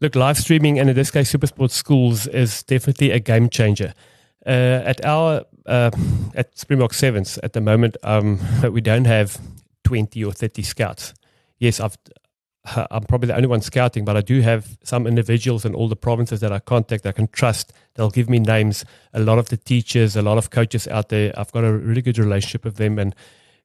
Look, 0.00 0.14
live 0.14 0.38
streaming 0.38 0.78
and 0.78 0.90
in 0.90 0.96
this 0.96 1.10
case, 1.10 1.32
Supersport 1.32 1.70
Schools 1.70 2.26
is 2.26 2.62
definitely 2.62 3.10
a 3.10 3.20
game 3.20 3.48
changer. 3.48 3.94
Uh, 4.46 4.82
at 4.84 5.04
our 5.04 5.44
uh, 5.66 5.90
at 6.34 6.56
Springbok 6.58 6.92
Sevens 6.92 7.38
at 7.38 7.54
the 7.54 7.60
moment, 7.60 7.96
um, 8.02 8.38
we 8.70 8.80
don't 8.80 9.06
have 9.06 9.40
twenty 9.84 10.22
or 10.22 10.32
thirty 10.32 10.62
scouts. 10.62 11.14
Yes, 11.58 11.80
I've 11.80 11.96
I'm 12.90 13.02
probably 13.04 13.28
the 13.28 13.36
only 13.36 13.46
one 13.46 13.60
scouting, 13.60 14.04
but 14.04 14.16
I 14.16 14.22
do 14.22 14.40
have 14.40 14.78
some 14.82 15.06
individuals 15.06 15.64
in 15.64 15.74
all 15.74 15.88
the 15.88 15.96
provinces 15.96 16.40
that 16.40 16.50
I 16.52 16.58
contact. 16.58 17.06
I 17.06 17.12
can 17.12 17.28
trust. 17.28 17.72
They'll 17.94 18.10
give 18.10 18.30
me 18.30 18.38
names. 18.38 18.84
A 19.12 19.20
lot 19.20 19.38
of 19.38 19.50
the 19.50 19.58
teachers, 19.58 20.16
a 20.16 20.22
lot 20.22 20.38
of 20.38 20.50
coaches 20.50 20.88
out 20.88 21.10
there. 21.10 21.32
I've 21.36 21.52
got 21.52 21.64
a 21.64 21.72
really 21.72 22.00
good 22.00 22.18
relationship 22.18 22.64
with 22.64 22.76
them, 22.76 22.98
and 22.98 23.14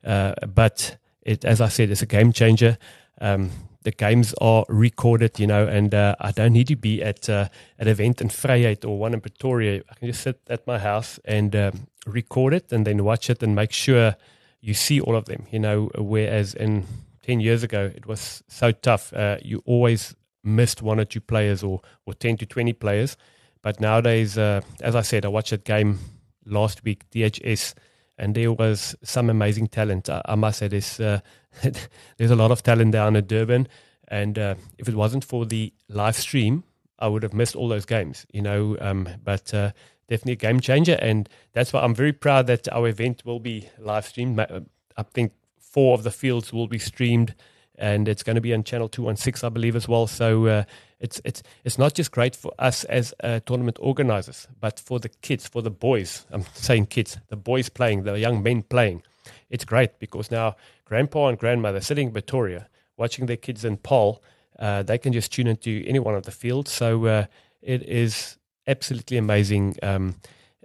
uh, 0.03 0.33
but 0.47 0.97
it, 1.21 1.45
as 1.45 1.61
I 1.61 1.69
said, 1.69 1.91
it's 1.91 2.01
a 2.01 2.05
game 2.05 2.33
changer. 2.33 2.77
Um, 3.21 3.51
the 3.83 3.91
games 3.91 4.33
are 4.41 4.65
recorded, 4.67 5.39
you 5.39 5.47
know, 5.47 5.65
and 5.65 5.93
uh, 5.93 6.15
I 6.19 6.31
don't 6.31 6.53
need 6.53 6.67
to 6.67 6.75
be 6.75 7.01
at 7.01 7.29
uh, 7.29 7.47
an 7.77 7.87
event 7.87 8.21
in 8.21 8.27
Vryheid 8.27 8.85
or 8.85 8.97
one 8.97 9.13
in 9.13 9.21
Pretoria. 9.21 9.81
I 9.89 9.95
can 9.95 10.07
just 10.07 10.21
sit 10.21 10.39
at 10.49 10.67
my 10.67 10.79
house 10.79 11.19
and 11.23 11.55
um, 11.55 11.87
record 12.05 12.53
it 12.53 12.71
and 12.71 12.85
then 12.85 13.03
watch 13.03 13.29
it 13.29 13.41
and 13.41 13.55
make 13.55 13.71
sure 13.71 14.15
you 14.61 14.73
see 14.73 14.99
all 14.99 15.15
of 15.15 15.25
them, 15.25 15.45
you 15.51 15.59
know. 15.59 15.89
Whereas 15.97 16.53
in 16.53 16.85
10 17.23 17.39
years 17.39 17.63
ago, 17.63 17.91
it 17.95 18.05
was 18.05 18.43
so 18.47 18.71
tough. 18.71 19.13
Uh, 19.13 19.37
you 19.41 19.63
always 19.65 20.15
missed 20.43 20.81
one 20.81 20.99
or 20.99 21.05
two 21.05 21.21
players 21.21 21.63
or, 21.63 21.81
or 22.05 22.13
10 22.13 22.37
to 22.37 22.45
20 22.45 22.73
players. 22.73 23.15
But 23.61 23.79
nowadays, 23.79 24.37
uh, 24.37 24.61
as 24.81 24.95
I 24.95 25.01
said, 25.01 25.25
I 25.25 25.29
watched 25.29 25.51
that 25.51 25.63
game 25.63 25.99
last 26.45 26.83
week, 26.83 27.09
DHS, 27.11 27.73
and 28.19 28.35
there 28.35 28.51
was 28.51 28.95
some 29.01 29.29
amazing 29.29 29.67
talent. 29.67 30.09
I, 30.09 30.21
I 30.25 30.35
must 30.35 30.59
say, 30.59 30.67
there's 30.67 30.99
uh, 30.99 31.21
there's 32.17 32.31
a 32.31 32.35
lot 32.35 32.51
of 32.51 32.61
talent 32.61 32.91
down 32.91 33.15
in 33.15 33.25
Durban, 33.25 33.67
and 34.09 34.37
uh, 34.37 34.55
if 34.77 34.87
it 34.87 34.95
wasn't 34.95 35.23
for 35.23 35.45
the 35.45 35.73
live 35.87 36.15
stream, 36.15 36.63
I 36.99 37.07
would 37.07 37.23
have 37.23 37.33
missed 37.33 37.55
all 37.55 37.69
those 37.69 37.85
games. 37.85 38.25
You 38.31 38.41
know, 38.41 38.77
um, 38.81 39.07
but 39.23 39.53
uh, 39.53 39.71
definitely 40.09 40.33
a 40.33 40.35
game 40.35 40.59
changer, 40.59 40.99
and 41.01 41.27
that's 41.53 41.73
why 41.73 41.81
I'm 41.81 41.95
very 41.95 42.13
proud 42.13 42.47
that 42.47 42.71
our 42.71 42.87
event 42.87 43.23
will 43.25 43.39
be 43.39 43.69
live 43.79 44.05
streamed. 44.05 44.39
I 44.39 45.03
think 45.03 45.31
four 45.57 45.93
of 45.93 46.03
the 46.03 46.11
fields 46.11 46.51
will 46.51 46.67
be 46.67 46.79
streamed, 46.79 47.33
and 47.75 48.07
it's 48.07 48.23
going 48.23 48.35
to 48.35 48.41
be 48.41 48.53
on 48.53 48.63
Channel 48.63 48.89
Two 48.89 49.03
One 49.03 49.15
Six, 49.15 49.43
I 49.43 49.49
believe, 49.49 49.75
as 49.75 49.87
well. 49.87 50.07
So 50.07 50.45
uh, 50.45 50.63
it's 50.99 51.21
it's 51.23 51.41
it's 51.63 51.77
not 51.77 51.93
just 51.93 52.11
great 52.11 52.35
for 52.35 52.51
us 52.59 52.83
as 52.85 53.13
uh, 53.23 53.39
tournament 53.45 53.77
organizers, 53.79 54.47
but 54.59 54.79
for 54.79 54.99
the 54.99 55.09
kids, 55.09 55.47
for 55.47 55.61
the 55.61 55.71
boys. 55.71 56.25
I'm 56.31 56.45
saying 56.53 56.87
kids, 56.87 57.17
the 57.29 57.35
boys 57.35 57.69
playing, 57.69 58.03
the 58.03 58.19
young 58.19 58.43
men 58.43 58.63
playing. 58.63 59.03
It's 59.49 59.65
great 59.65 59.99
because 59.99 60.31
now 60.31 60.55
grandpa 60.85 61.27
and 61.27 61.37
grandmother 61.37 61.81
sitting 61.81 62.07
in 62.07 62.13
Pretoria 62.13 62.67
watching 62.97 63.27
their 63.27 63.37
kids 63.37 63.63
in 63.63 63.77
Paarl, 63.77 64.21
uh, 64.59 64.83
they 64.83 64.97
can 64.97 65.13
just 65.13 65.31
tune 65.31 65.47
into 65.47 65.83
any 65.87 65.99
one 65.99 66.15
of 66.15 66.23
the 66.23 66.31
fields. 66.31 66.71
So 66.71 67.05
uh, 67.05 67.25
it 67.61 67.81
is 67.83 68.37
absolutely 68.67 69.17
amazing. 69.17 69.77
Um, 69.81 70.15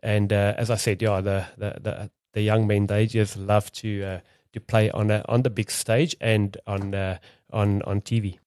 and 0.03 0.33
uh, 0.33 0.55
as 0.59 0.69
I 0.71 0.77
said, 0.77 1.01
yeah, 1.01 1.21
the, 1.21 1.47
the, 1.57 1.79
the 1.81 2.11
the 2.35 2.43
young 2.43 2.67
men 2.67 2.87
they 2.87 3.07
just 3.07 3.37
love 3.37 3.73
to 3.73 4.03
uh, 4.03 4.21
to 4.53 4.61
play 4.61 4.91
on 4.91 5.11
a, 5.11 5.25
on 5.29 5.43
the 5.43 5.51
big 5.51 5.71
stage 5.71 6.15
and 6.21 6.57
on 6.67 6.95
uh, 6.95 7.19
on 7.53 7.81
on 7.83 8.01
TV. 8.03 8.39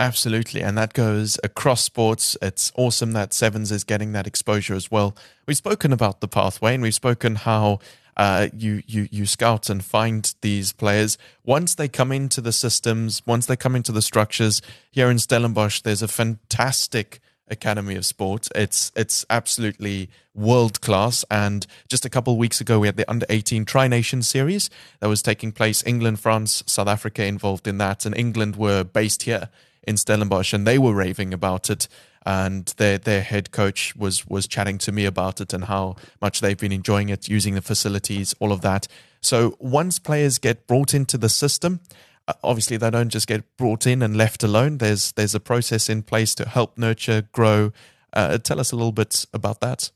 Absolutely. 0.00 0.62
And 0.62 0.78
that 0.78 0.94
goes 0.94 1.38
across 1.44 1.84
sports. 1.84 2.34
It's 2.40 2.72
awesome 2.74 3.12
that 3.12 3.34
Sevens 3.34 3.70
is 3.70 3.84
getting 3.84 4.12
that 4.12 4.26
exposure 4.26 4.72
as 4.72 4.90
well. 4.90 5.14
We've 5.46 5.58
spoken 5.58 5.92
about 5.92 6.22
the 6.22 6.26
pathway 6.26 6.72
and 6.72 6.82
we've 6.82 6.94
spoken 6.94 7.34
how 7.34 7.80
uh, 8.16 8.48
you, 8.56 8.82
you, 8.86 9.08
you 9.10 9.26
scout 9.26 9.68
and 9.68 9.84
find 9.84 10.34
these 10.40 10.72
players. 10.72 11.18
Once 11.44 11.74
they 11.74 11.86
come 11.86 12.12
into 12.12 12.40
the 12.40 12.50
systems, 12.50 13.20
once 13.26 13.44
they 13.44 13.56
come 13.56 13.76
into 13.76 13.92
the 13.92 14.00
structures, 14.00 14.62
here 14.90 15.10
in 15.10 15.18
Stellenbosch, 15.18 15.82
there's 15.82 16.00
a 16.00 16.08
fantastic 16.08 17.20
Academy 17.48 17.94
of 17.96 18.06
Sport. 18.06 18.48
It's 18.54 18.92
it's 18.96 19.26
absolutely 19.28 20.08
world 20.34 20.80
class. 20.80 21.26
And 21.30 21.66
just 21.88 22.06
a 22.06 22.08
couple 22.08 22.32
of 22.32 22.38
weeks 22.38 22.60
ago, 22.60 22.78
we 22.78 22.88
had 22.88 22.96
the 22.96 23.10
Under 23.10 23.26
18 23.28 23.66
Tri 23.66 23.86
Nation 23.86 24.22
Series 24.22 24.70
that 25.00 25.08
was 25.08 25.20
taking 25.20 25.52
place. 25.52 25.84
England, 25.84 26.20
France, 26.20 26.62
South 26.66 26.88
Africa 26.88 27.24
involved 27.24 27.66
in 27.66 27.76
that, 27.78 28.06
and 28.06 28.16
England 28.16 28.56
were 28.56 28.82
based 28.82 29.24
here 29.24 29.50
in 29.82 29.96
Stellenbosch, 29.96 30.52
and 30.52 30.66
they 30.66 30.78
were 30.78 30.94
raving 30.94 31.32
about 31.32 31.70
it. 31.70 31.88
And 32.26 32.66
their 32.76 32.98
their 32.98 33.22
head 33.22 33.50
coach 33.50 33.96
was 33.96 34.26
was 34.26 34.46
chatting 34.46 34.78
to 34.78 34.92
me 34.92 35.06
about 35.06 35.40
it 35.40 35.54
and 35.54 35.64
how 35.64 35.96
much 36.20 36.40
they've 36.40 36.58
been 36.58 36.72
enjoying 36.72 37.08
it, 37.08 37.28
using 37.28 37.54
the 37.54 37.62
facilities, 37.62 38.34
all 38.40 38.52
of 38.52 38.60
that. 38.60 38.86
So 39.22 39.56
once 39.58 39.98
players 39.98 40.38
get 40.38 40.66
brought 40.66 40.92
into 40.92 41.16
the 41.16 41.30
system, 41.30 41.80
uh, 42.28 42.34
obviously 42.44 42.76
they 42.76 42.90
don't 42.90 43.08
just 43.08 43.26
get 43.26 43.56
brought 43.56 43.86
in 43.86 44.02
and 44.02 44.16
left 44.16 44.42
alone. 44.42 44.78
There's 44.78 45.12
there's 45.12 45.34
a 45.34 45.40
process 45.40 45.88
in 45.88 46.02
place 46.02 46.34
to 46.34 46.48
help 46.48 46.76
nurture, 46.76 47.22
grow. 47.32 47.72
Uh, 48.12 48.36
tell 48.38 48.60
us 48.60 48.72
a 48.72 48.76
little 48.76 48.92
bit 48.92 49.24
about 49.32 49.60
that. 49.60 49.90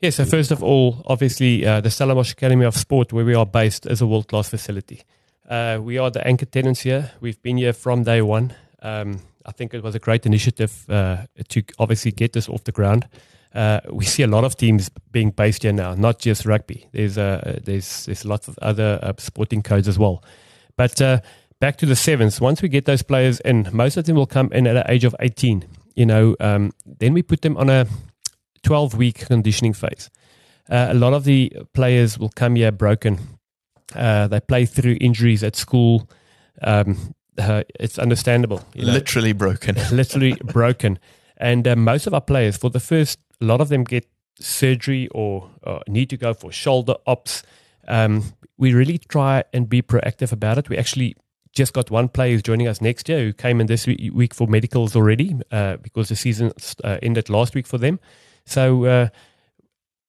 Yeah, 0.00 0.10
so 0.10 0.24
first 0.26 0.50
of 0.50 0.62
all, 0.62 1.02
obviously, 1.06 1.64
uh, 1.64 1.80
the 1.80 1.90
Stellenbosch 1.90 2.32
Academy 2.32 2.66
of 2.66 2.76
Sport, 2.76 3.14
where 3.14 3.24
we 3.24 3.34
are 3.34 3.46
based, 3.46 3.86
is 3.86 4.02
a 4.02 4.06
world 4.06 4.28
class 4.28 4.48
facility. 4.50 5.02
Uh, 5.48 5.78
we 5.80 5.96
are 5.96 6.10
the 6.10 6.26
anchor 6.26 6.44
tenants 6.44 6.80
here. 6.80 7.12
We've 7.20 7.40
been 7.40 7.56
here 7.56 7.72
from 7.72 8.02
day 8.02 8.20
one. 8.20 8.54
Um, 8.86 9.20
I 9.44 9.50
think 9.50 9.74
it 9.74 9.82
was 9.82 9.96
a 9.96 9.98
great 9.98 10.26
initiative 10.26 10.88
uh, 10.88 11.24
to 11.48 11.62
obviously 11.80 12.12
get 12.12 12.32
this 12.32 12.48
off 12.48 12.62
the 12.62 12.72
ground. 12.72 13.08
Uh, 13.52 13.80
we 13.90 14.04
see 14.04 14.22
a 14.22 14.28
lot 14.28 14.44
of 14.44 14.56
teams 14.56 14.90
being 15.10 15.30
based 15.30 15.64
here 15.64 15.72
now, 15.72 15.94
not 15.94 16.20
just 16.20 16.46
rugby. 16.46 16.86
There's 16.92 17.18
uh, 17.18 17.58
there's 17.64 18.06
there's 18.06 18.24
lots 18.24 18.46
of 18.46 18.56
other 18.62 19.00
uh, 19.02 19.12
sporting 19.18 19.62
codes 19.62 19.88
as 19.88 19.98
well. 19.98 20.22
But 20.76 21.02
uh, 21.02 21.20
back 21.58 21.78
to 21.78 21.86
the 21.86 21.96
sevens. 21.96 22.40
Once 22.40 22.62
we 22.62 22.68
get 22.68 22.84
those 22.84 23.02
players 23.02 23.40
in, 23.40 23.68
most 23.72 23.96
of 23.96 24.04
them 24.04 24.14
will 24.14 24.26
come 24.26 24.52
in 24.52 24.68
at 24.68 24.74
the 24.74 24.92
age 24.92 25.04
of 25.04 25.16
18. 25.18 25.64
You 25.96 26.06
know, 26.06 26.36
um, 26.38 26.70
then 26.84 27.12
we 27.12 27.22
put 27.22 27.40
them 27.40 27.56
on 27.56 27.68
a 27.68 27.86
12 28.62 28.94
week 28.94 29.26
conditioning 29.26 29.72
phase. 29.72 30.10
Uh, 30.70 30.88
a 30.90 30.94
lot 30.94 31.12
of 31.12 31.24
the 31.24 31.52
players 31.72 32.20
will 32.20 32.32
come 32.36 32.54
here 32.54 32.70
broken. 32.70 33.18
they 33.94 34.40
play 34.46 34.64
through 34.64 34.98
injuries 35.00 35.42
at 35.42 35.56
school. 35.56 36.08
Um, 36.62 37.15
uh, 37.38 37.64
it's 37.78 37.98
understandable. 37.98 38.62
You 38.74 38.86
know? 38.86 38.92
Literally 38.92 39.32
broken. 39.32 39.76
literally 39.92 40.34
broken. 40.44 40.98
And 41.36 41.66
uh, 41.68 41.76
most 41.76 42.06
of 42.06 42.14
our 42.14 42.20
players, 42.20 42.56
for 42.56 42.70
the 42.70 42.80
first, 42.80 43.18
a 43.40 43.44
lot 43.44 43.60
of 43.60 43.68
them 43.68 43.84
get 43.84 44.08
surgery 44.38 45.08
or, 45.08 45.50
or 45.62 45.82
need 45.88 46.10
to 46.10 46.16
go 46.16 46.34
for 46.34 46.52
shoulder 46.52 46.94
ops. 47.06 47.42
Um, 47.88 48.32
we 48.58 48.72
really 48.74 48.98
try 48.98 49.44
and 49.52 49.68
be 49.68 49.82
proactive 49.82 50.32
about 50.32 50.58
it. 50.58 50.68
We 50.68 50.76
actually 50.76 51.16
just 51.52 51.72
got 51.72 51.90
one 51.90 52.08
player 52.08 52.32
who's 52.32 52.42
joining 52.42 52.68
us 52.68 52.80
next 52.80 53.08
year 53.08 53.20
who 53.20 53.32
came 53.32 53.60
in 53.60 53.66
this 53.66 53.86
week 53.86 54.34
for 54.34 54.46
medicals 54.46 54.94
already 54.94 55.36
uh, 55.50 55.78
because 55.78 56.08
the 56.08 56.16
season 56.16 56.52
uh, 56.84 56.98
ended 57.02 57.30
last 57.30 57.54
week 57.54 57.66
for 57.66 57.78
them. 57.78 57.98
So 58.44 58.84
uh, 58.84 59.08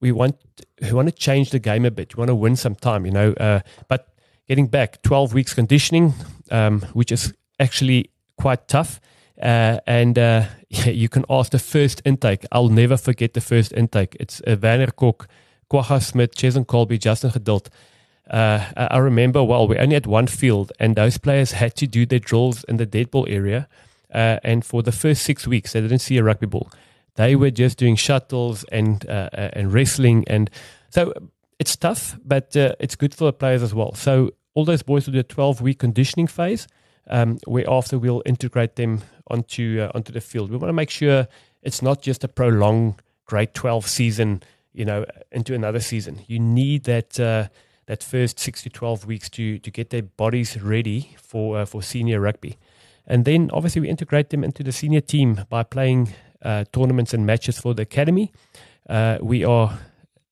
we 0.02 0.12
want 0.12 0.36
we 0.82 0.92
want 0.92 1.08
to 1.08 1.16
change 1.16 1.50
the 1.52 1.60
game 1.60 1.86
a 1.86 1.92
bit. 1.92 2.16
We 2.16 2.22
want 2.22 2.30
to 2.30 2.36
win 2.36 2.56
some 2.56 2.76
time, 2.76 3.06
you 3.06 3.12
know. 3.12 3.34
Uh, 3.34 3.62
but 3.88 4.14
getting 4.48 4.68
back 4.68 5.02
12 5.02 5.34
weeks 5.34 5.54
conditioning, 5.54 6.14
um, 6.52 6.82
which 6.94 7.12
is 7.12 7.34
actually 7.60 8.12
quite 8.38 8.68
tough. 8.68 9.00
Uh, 9.42 9.80
and 9.86 10.18
uh, 10.18 10.46
you 10.70 11.10
can 11.10 11.26
ask 11.30 11.52
the 11.52 11.60
first 11.60 12.02
intake. 12.06 12.46
I'll 12.52 12.70
never 12.70 12.98
forget 12.98 13.34
the 13.34 13.42
first 13.42 13.74
intake. 13.74 14.16
It's 14.20 14.42
uh, 14.48 14.58
Werner 14.62 14.92
Kok, 14.92 15.28
Kwagga 15.72 16.02
Smith, 16.02 16.36
Cheslin 16.36 16.66
Kolbe, 16.66 17.00
Justin 17.00 17.32
Geduld. 17.32 17.68
Uh, 18.30 18.66
I 18.76 18.88
I 18.88 18.98
remember 18.98 19.44
well, 19.44 19.68
we 19.68 19.78
only 19.78 19.94
had 19.94 20.06
one 20.06 20.28
field, 20.28 20.72
and 20.80 20.96
those 20.96 21.18
players 21.18 21.54
had 21.54 21.76
to 21.76 21.88
do 21.88 22.06
their 22.06 22.20
drills 22.20 22.64
in 22.66 22.78
the 22.78 22.86
dead 22.86 23.12
ball 23.12 23.26
area. 23.30 23.68
Uh, 24.14 24.40
and 24.44 24.66
for 24.66 24.82
the 24.84 24.92
first 24.92 25.24
six 25.24 25.48
weeks, 25.48 25.74
they 25.74 25.82
didn't 25.82 26.00
see 26.00 26.18
a 26.18 26.24
rugby 26.24 26.48
ball. 26.48 26.70
They 27.16 27.36
were 27.36 27.52
just 27.52 27.78
doing 27.78 27.96
shuttles 27.96 28.64
and 28.72 29.06
uh, 29.08 29.30
uh, 29.34 29.50
and 29.54 29.74
wrestling, 29.74 30.24
and 30.28 30.50
so 30.90 31.14
it's 31.60 31.76
tough, 31.76 32.18
but 32.24 32.56
uh, 32.56 32.76
it's 32.80 32.96
good 32.96 33.14
for 33.14 33.26
the 33.26 33.34
players 33.34 33.64
as 33.64 33.74
well. 33.74 33.94
So 33.96 34.32
all 34.58 34.66
those 34.66 34.82
boys 34.82 35.06
will 35.06 35.14
do 35.14 35.20
a 35.20 35.24
12 35.24 35.62
week 35.62 35.78
conditioning 35.78 36.26
phase, 36.26 36.68
um, 37.12 37.38
where 37.46 37.70
after 37.70 38.00
we'll 38.00 38.24
integrate 38.26 38.76
them 38.76 39.04
onto 39.28 39.80
uh, 39.80 39.92
onto 39.94 40.12
the 40.12 40.20
field. 40.20 40.50
We 40.50 40.58
want 40.58 40.70
to 40.70 40.74
make 40.74 40.90
sure 40.90 41.28
it's 41.62 41.84
not 41.84 42.02
just 42.02 42.24
a 42.24 42.28
prolonged 42.28 42.96
grade 43.28 43.54
12 43.54 43.88
season, 43.88 44.42
you 44.74 44.84
know, 44.84 45.06
into 45.32 45.54
another 45.54 45.80
season. 45.80 46.22
You 46.26 46.40
need 46.40 46.86
that 46.86 47.20
uh, 47.20 47.50
that 47.86 48.02
first 48.02 48.40
six 48.40 48.64
to 48.64 48.70
12 48.72 49.06
weeks 49.06 49.30
to 49.30 49.60
to 49.60 49.70
get 49.70 49.92
their 49.92 50.02
bodies 50.02 50.60
ready 50.60 51.16
for 51.22 51.60
uh, 51.60 51.66
for 51.66 51.84
senior 51.84 52.20
rugby, 52.20 52.58
and 53.06 53.26
then 53.26 53.52
obviously 53.54 53.82
we 53.82 53.90
integrate 53.90 54.32
them 54.32 54.44
into 54.44 54.64
the 54.64 54.72
senior 54.72 55.02
team 55.02 55.46
by 55.50 55.62
playing 55.62 56.16
uh, 56.42 56.66
tournaments 56.74 57.14
and 57.14 57.28
matches 57.28 57.60
for 57.60 57.76
the 57.76 57.84
academy. 57.84 58.32
Uh, 58.90 59.20
we 59.22 59.46
are 59.46 59.78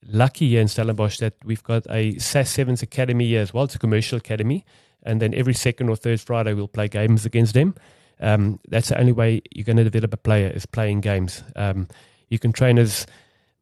lucky 0.08 0.50
here 0.50 0.62
in 0.62 0.68
Stellenbosch 0.68 1.18
that 1.20 1.34
we've 1.44 1.64
got 1.64 1.86
a 1.90 2.18
SAS 2.20 2.50
Sevens 2.50 2.82
academy 2.82 3.28
here 3.28 3.42
as 3.42 3.54
well. 3.54 3.66
It's 3.66 3.76
a 3.76 3.80
commercial 3.80 4.18
academy, 4.18 4.66
and 5.04 5.22
then 5.22 5.34
every 5.34 5.54
second 5.54 5.90
or 5.90 5.96
third 5.96 6.22
Friday 6.22 6.54
we'll 6.54 6.68
play 6.68 6.88
games 6.88 7.26
against 7.26 7.54
them. 7.54 7.76
Um, 8.20 8.60
that's 8.68 8.90
the 8.90 9.00
only 9.00 9.12
way 9.12 9.42
you're 9.54 9.66
going 9.66 9.78
to 9.78 9.84
develop 9.84 10.14
a 10.14 10.18
player 10.18 10.48
is 10.48 10.66
playing 10.66 11.02
games. 11.02 11.44
Um, 11.56 11.88
you 12.30 12.40
can 12.40 12.54
train 12.54 12.78
as 12.80 13.06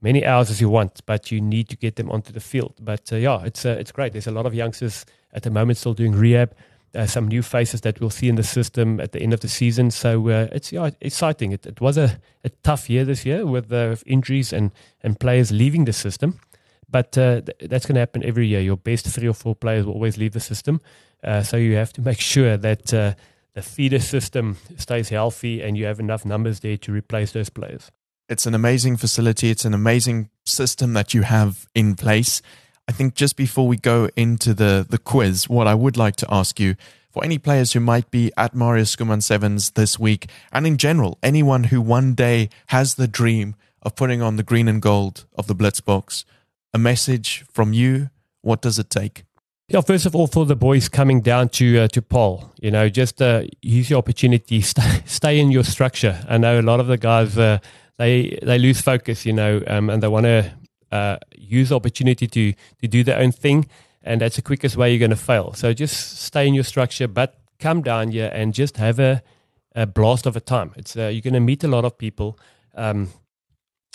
many 0.01 0.25
hours 0.25 0.51
as 0.51 0.61
you 0.61 0.69
want, 0.69 1.01
but 1.05 1.31
you 1.31 1.41
need 1.41 1.69
to 1.69 1.77
get 1.77 1.95
them 1.95 2.11
onto 2.11 2.31
the 2.31 2.39
field. 2.39 2.75
But 2.79 3.11
uh, 3.11 3.15
yeah, 3.15 3.43
it's 3.43 3.65
uh, 3.65 3.77
it's 3.79 3.91
great. 3.91 4.13
There's 4.13 4.27
a 4.27 4.31
lot 4.31 4.45
of 4.45 4.53
youngsters 4.53 5.05
at 5.33 5.43
the 5.43 5.49
moment 5.49 5.77
still 5.77 5.93
doing 5.93 6.13
rehab. 6.13 6.53
Uh, 6.95 7.07
some 7.07 7.27
new 7.27 7.41
faces 7.41 7.81
that 7.81 7.99
we'll 7.99 8.11
see 8.11 8.29
in 8.29 8.35
the 8.35 8.43
system 8.43 8.99
at 8.99 9.13
the 9.13 9.19
end 9.19 9.33
of 9.33 9.39
the 9.39 9.47
season. 9.47 9.89
So 9.89 10.29
uh, 10.29 10.47
it's 10.51 10.71
yeah, 10.71 10.91
exciting. 11.01 11.51
It, 11.51 11.65
it 11.65 11.81
was 11.81 11.97
a, 11.97 12.19
a 12.43 12.49
tough 12.61 12.87
year 12.87 13.03
this 13.03 13.25
year 13.25 13.47
with 13.47 13.73
uh, 13.73 13.95
injuries 14.05 14.53
and, 14.53 14.71
and 15.01 15.19
players 15.19 15.51
leaving 15.51 15.85
the 15.85 15.93
system. 15.93 16.39
But 16.87 17.17
uh, 17.17 17.41
th- 17.41 17.69
that's 17.69 17.87
going 17.87 17.95
to 17.95 17.99
happen 17.99 18.23
every 18.23 18.45
year. 18.45 18.61
Your 18.61 18.77
best 18.77 19.07
three 19.07 19.27
or 19.27 19.33
four 19.33 19.55
players 19.55 19.87
will 19.87 19.93
always 19.93 20.17
leave 20.19 20.33
the 20.33 20.39
system. 20.39 20.81
Uh, 21.23 21.41
so 21.41 21.57
you 21.57 21.75
have 21.75 21.93
to 21.93 22.01
make 22.09 22.19
sure 22.19 22.57
that 22.57 22.93
uh, 22.93 23.15
the 23.53 23.63
feeder 23.63 23.99
system 23.99 24.57
stays 24.77 25.09
healthy 25.09 25.61
and 25.61 25.75
you 25.75 25.85
have 25.85 25.99
enough 25.99 26.25
numbers 26.25 26.59
there 26.59 26.77
to 26.77 26.91
replace 26.91 27.31
those 27.31 27.49
players. 27.49 27.91
It's 28.29 28.45
an 28.45 28.53
amazing 28.53 28.97
facility. 28.97 29.49
It's 29.49 29.65
an 29.65 29.73
amazing 29.73 30.29
system 30.45 30.93
that 30.93 31.13
you 31.13 31.23
have 31.23 31.67
in 31.75 31.95
place. 31.95 32.41
I 32.87 32.91
think 32.91 33.15
just 33.15 33.37
before 33.37 33.67
we 33.67 33.77
go 33.77 34.09
into 34.15 34.53
the, 34.53 34.85
the 34.87 34.97
quiz, 34.97 35.47
what 35.47 35.67
I 35.67 35.73
would 35.73 35.95
like 35.95 36.15
to 36.17 36.27
ask 36.29 36.59
you 36.59 36.75
for 37.11 37.23
any 37.23 37.37
players 37.37 37.73
who 37.73 37.79
might 37.79 38.09
be 38.11 38.31
at 38.35 38.55
Marius 38.55 38.95
Schoeman 38.95 39.21
Sevens 39.21 39.71
this 39.71 39.97
week, 39.99 40.29
and 40.51 40.67
in 40.67 40.77
general, 40.77 41.17
anyone 41.23 41.65
who 41.65 41.79
one 41.79 42.13
day 42.13 42.49
has 42.67 42.95
the 42.95 43.07
dream 43.07 43.55
of 43.83 43.95
putting 43.95 44.21
on 44.21 44.35
the 44.35 44.43
green 44.43 44.67
and 44.67 44.81
gold 44.81 45.25
of 45.35 45.47
the 45.47 45.55
Blitzboks, 45.55 46.25
a 46.73 46.79
message 46.79 47.45
from 47.51 47.71
you. 47.71 48.09
What 48.41 48.61
does 48.61 48.79
it 48.79 48.89
take? 48.89 49.23
Yeah, 49.69 49.81
first 49.81 50.05
of 50.05 50.15
all, 50.15 50.27
for 50.27 50.45
the 50.45 50.55
boys 50.55 50.89
coming 50.89 51.21
down 51.21 51.49
to 51.49 51.79
uh, 51.79 51.87
to 51.89 52.01
Paarl, 52.01 52.51
you 52.59 52.69
know, 52.71 52.89
just 52.89 53.21
uh, 53.21 53.43
use 53.61 53.89
your 53.89 53.99
opportunity, 53.99 54.61
stay, 54.73 55.03
stay 55.05 55.39
in 55.39 55.51
your 55.51 55.63
structure. 55.63 56.25
I 56.27 56.37
know 56.37 56.59
a 56.59 56.61
lot 56.61 56.79
of 56.79 56.87
the 56.87 56.97
guys 56.97 57.37
uh, 57.37 57.59
they 57.97 58.37
they 58.41 58.57
lose 58.57 58.81
focus, 58.81 59.25
you 59.25 59.33
know, 59.33 59.63
um, 59.67 59.89
and 59.89 60.03
they 60.03 60.07
want 60.07 60.25
to 60.25 60.51
uh, 60.93 61.17
use 61.35 61.69
the 61.69 61.75
opportunity 61.75 62.27
to 62.27 62.53
to 62.81 62.87
do 62.87 63.03
their 63.03 63.19
own 63.19 63.31
thing, 63.31 63.65
and 64.03 64.21
that's 64.21 64.35
the 64.35 64.41
quickest 64.41 64.77
way 64.77 64.91
you're 64.91 64.99
going 65.07 65.17
to 65.19 65.25
fail. 65.31 65.53
So 65.53 65.73
just 65.73 65.95
stay 66.21 66.47
in 66.47 66.53
your 66.53 66.63
structure, 66.63 67.07
but 67.07 67.29
come 67.59 67.81
down 67.81 68.11
here 68.11 68.31
and 68.33 68.53
just 68.53 68.77
have 68.77 68.99
a, 68.99 69.21
a 69.75 69.85
blast 69.85 70.25
of 70.25 70.35
a 70.35 70.39
time. 70.39 70.71
It's 70.75 70.95
uh, 70.95 71.07
you're 71.07 71.21
going 71.21 71.33
to 71.33 71.39
meet 71.51 71.63
a 71.63 71.67
lot 71.67 71.85
of 71.85 71.97
people. 71.97 72.37
Um, 72.75 73.09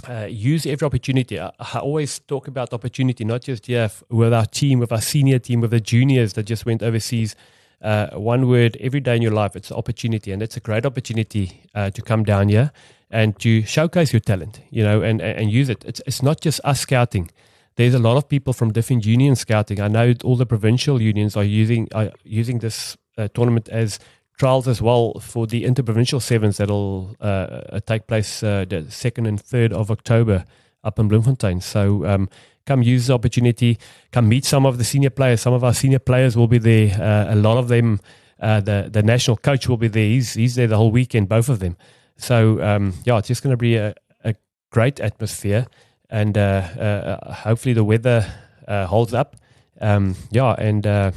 uh, 0.08 0.26
use 0.30 0.64
every 0.66 0.86
opportunity. 0.86 1.40
I, 1.40 1.50
I 1.58 1.78
always 1.78 2.20
talk 2.20 2.48
about 2.48 2.72
opportunity, 2.72 3.24
not 3.24 3.42
just 3.42 3.66
here 3.66 3.90
with 4.10 4.32
our 4.32 4.46
team, 4.46 4.78
with 4.78 4.92
our 4.92 5.00
senior 5.00 5.38
team, 5.40 5.60
with 5.60 5.70
the 5.70 5.80
juniors 5.80 6.32
that 6.32 6.44
just 6.44 6.66
went 6.66 6.82
overseas. 6.82 7.36
Uh, 7.80 8.08
one 8.14 8.48
word 8.48 8.76
every 8.80 9.00
day 9.00 9.16
in 9.16 9.22
your 9.22 9.32
life, 9.32 9.54
it's 9.56 9.70
opportunity, 9.70 10.32
and 10.32 10.42
it's 10.42 10.56
a 10.56 10.60
great 10.60 10.84
opportunity 10.86 11.62
uh, 11.74 11.90
to 11.90 12.02
come 12.02 12.24
down 12.24 12.48
here 12.48 12.72
and 13.10 13.38
to 13.40 13.62
showcase 13.62 14.12
your 14.12 14.20
talent, 14.20 14.60
you 14.70 14.82
know, 14.82 15.02
and, 15.02 15.20
and, 15.20 15.50
use 15.50 15.68
it. 15.68 15.84
It's, 15.84 16.00
it's 16.06 16.22
not 16.22 16.40
just 16.40 16.60
us 16.64 16.80
scouting. 16.80 17.30
There's 17.76 17.94
a 17.94 17.98
lot 17.98 18.16
of 18.16 18.28
people 18.28 18.52
from 18.52 18.72
different 18.72 19.06
unions 19.06 19.40
scouting. 19.40 19.80
I 19.80 19.88
know 19.88 20.14
all 20.24 20.36
the 20.36 20.46
provincial 20.46 21.00
unions 21.00 21.36
are 21.36 21.44
using 21.44 21.88
are 21.94 22.10
using 22.24 22.58
this 22.58 22.96
uh, 23.16 23.28
tournament 23.34 23.68
as 23.68 23.98
trials 24.38 24.68
as 24.68 24.80
well 24.80 25.18
for 25.20 25.46
the 25.46 25.64
interprovincial 25.64 26.20
sevens 26.20 26.58
that'll 26.58 27.16
uh, 27.20 27.24
uh, 27.24 27.80
take 27.80 28.06
place 28.06 28.42
uh, 28.42 28.64
the 28.68 28.90
second 28.90 29.26
and 29.26 29.40
third 29.40 29.72
of 29.72 29.90
October 29.90 30.44
up 30.84 30.98
in 30.98 31.08
Bloemfontein. 31.08 31.60
So 31.60 32.06
um, 32.06 32.28
come 32.66 32.82
use 32.82 33.08
the 33.08 33.14
opportunity, 33.14 33.78
come 34.12 34.28
meet 34.28 34.44
some 34.44 34.66
of 34.66 34.78
the 34.78 34.84
senior 34.84 35.10
players. 35.10 35.40
Some 35.40 35.54
of 35.54 35.64
our 35.64 35.74
senior 35.74 35.98
players 35.98 36.36
will 36.36 36.48
be 36.48 36.58
there. 36.58 37.00
Uh, 37.00 37.34
a 37.34 37.36
lot 37.36 37.58
of 37.58 37.68
them, 37.68 38.00
uh, 38.40 38.60
the 38.60 38.88
the 38.90 39.02
national 39.02 39.36
coach 39.36 39.68
will 39.68 39.76
be 39.76 39.88
there. 39.88 40.04
He's 40.04 40.34
he's 40.34 40.54
there 40.54 40.66
the 40.66 40.76
whole 40.76 40.90
weekend, 40.90 41.28
both 41.28 41.48
of 41.48 41.58
them. 41.58 41.76
So 42.18 42.62
um, 42.62 42.94
yeah, 43.04 43.18
it's 43.18 43.28
just 43.28 43.42
going 43.42 43.52
to 43.52 43.56
be 43.56 43.76
a, 43.76 43.94
a 44.24 44.34
great 44.70 45.00
atmosphere, 45.00 45.66
and 46.10 46.36
uh, 46.36 46.40
uh, 46.40 47.32
hopefully 47.32 47.72
the 47.72 47.84
weather 47.84 48.30
uh, 48.66 48.86
holds 48.86 49.14
up. 49.14 49.36
Um, 49.80 50.16
yeah, 50.30 50.54
and 50.58 50.86
uh, 50.86 51.12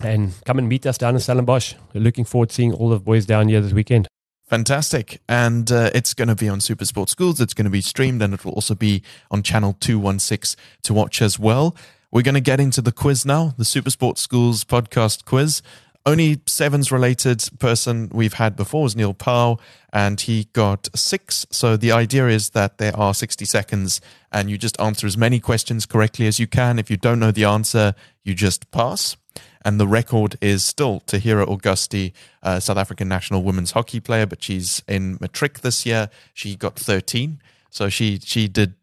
and 0.00 0.34
come 0.44 0.58
and 0.58 0.68
meet 0.68 0.86
us 0.86 0.98
down 0.98 1.14
in 1.14 1.20
Stellenbosch. 1.20 1.74
Looking 1.94 2.24
forward 2.24 2.50
to 2.50 2.54
seeing 2.54 2.72
all 2.72 2.88
the 2.88 2.98
boys 2.98 3.26
down 3.26 3.48
here 3.48 3.60
this 3.60 3.72
weekend. 3.72 4.08
Fantastic. 4.46 5.20
And 5.28 5.70
uh, 5.72 5.90
it's 5.94 6.12
going 6.12 6.28
to 6.28 6.34
be 6.34 6.48
on 6.48 6.60
Super 6.60 6.84
Sport 6.84 7.08
Schools. 7.08 7.40
It's 7.40 7.54
going 7.54 7.64
to 7.64 7.70
be 7.70 7.80
streamed 7.80 8.20
and 8.20 8.34
it 8.34 8.44
will 8.44 8.52
also 8.52 8.74
be 8.74 9.02
on 9.30 9.42
channel 9.42 9.76
216 9.80 10.62
to 10.82 10.94
watch 10.94 11.22
as 11.22 11.38
well. 11.38 11.74
We're 12.12 12.22
going 12.22 12.34
to 12.34 12.40
get 12.40 12.60
into 12.60 12.80
the 12.80 12.92
quiz 12.92 13.24
now, 13.24 13.54
the 13.56 13.64
Super 13.64 13.90
Sport 13.90 14.18
Schools 14.18 14.64
podcast 14.64 15.24
quiz. 15.24 15.62
Only 16.06 16.40
sevens 16.46 16.92
related 16.92 17.48
person 17.58 18.10
we've 18.12 18.34
had 18.34 18.56
before 18.56 18.82
was 18.82 18.94
Neil 18.94 19.14
Powell, 19.14 19.58
and 19.90 20.20
he 20.20 20.48
got 20.52 20.88
six. 20.94 21.46
So 21.50 21.78
the 21.78 21.92
idea 21.92 22.28
is 22.28 22.50
that 22.50 22.76
there 22.76 22.94
are 22.94 23.14
60 23.14 23.46
seconds, 23.46 24.02
and 24.30 24.50
you 24.50 24.58
just 24.58 24.78
answer 24.78 25.06
as 25.06 25.16
many 25.16 25.40
questions 25.40 25.86
correctly 25.86 26.26
as 26.26 26.38
you 26.38 26.46
can. 26.46 26.78
If 26.78 26.90
you 26.90 26.98
don't 26.98 27.18
know 27.18 27.30
the 27.30 27.44
answer, 27.46 27.94
you 28.22 28.34
just 28.34 28.70
pass. 28.70 29.16
And 29.64 29.80
the 29.80 29.88
record 29.88 30.36
is 30.42 30.62
still 30.62 31.00
Tahira 31.06 31.48
Augusti, 31.48 32.12
uh, 32.42 32.60
South 32.60 32.76
African 32.76 33.08
national 33.08 33.42
women's 33.42 33.70
hockey 33.70 33.98
player, 33.98 34.26
but 34.26 34.42
she's 34.42 34.82
in 34.86 35.16
matric 35.22 35.60
this 35.60 35.86
year. 35.86 36.10
She 36.34 36.54
got 36.54 36.78
13. 36.78 37.40
So 37.70 37.88
she, 37.88 38.18
she 38.22 38.46
did 38.46 38.74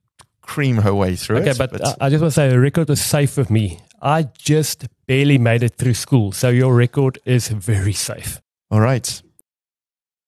cream 0.41 0.77
her 0.77 0.93
way 0.95 1.15
through 1.15 1.37
Okay, 1.37 1.51
it. 1.51 1.57
but, 1.59 1.79
uh, 1.79 1.95
I 2.01 2.09
just 2.09 2.19
want 2.21 2.31
to 2.31 2.35
say 2.35 2.49
the 2.49 2.59
record 2.59 2.89
was 2.89 2.99
safe 2.99 3.37
with 3.37 3.51
me. 3.51 3.79
I 4.01 4.23
just 4.39 4.87
barely 5.11 5.37
made 5.37 5.61
it 5.61 5.75
through 5.75 5.93
school, 5.93 6.31
so 6.31 6.47
your 6.47 6.73
record 6.73 7.19
is 7.25 7.49
very 7.49 7.91
safe. 7.91 8.39
All 8.69 8.79
right. 8.79 9.21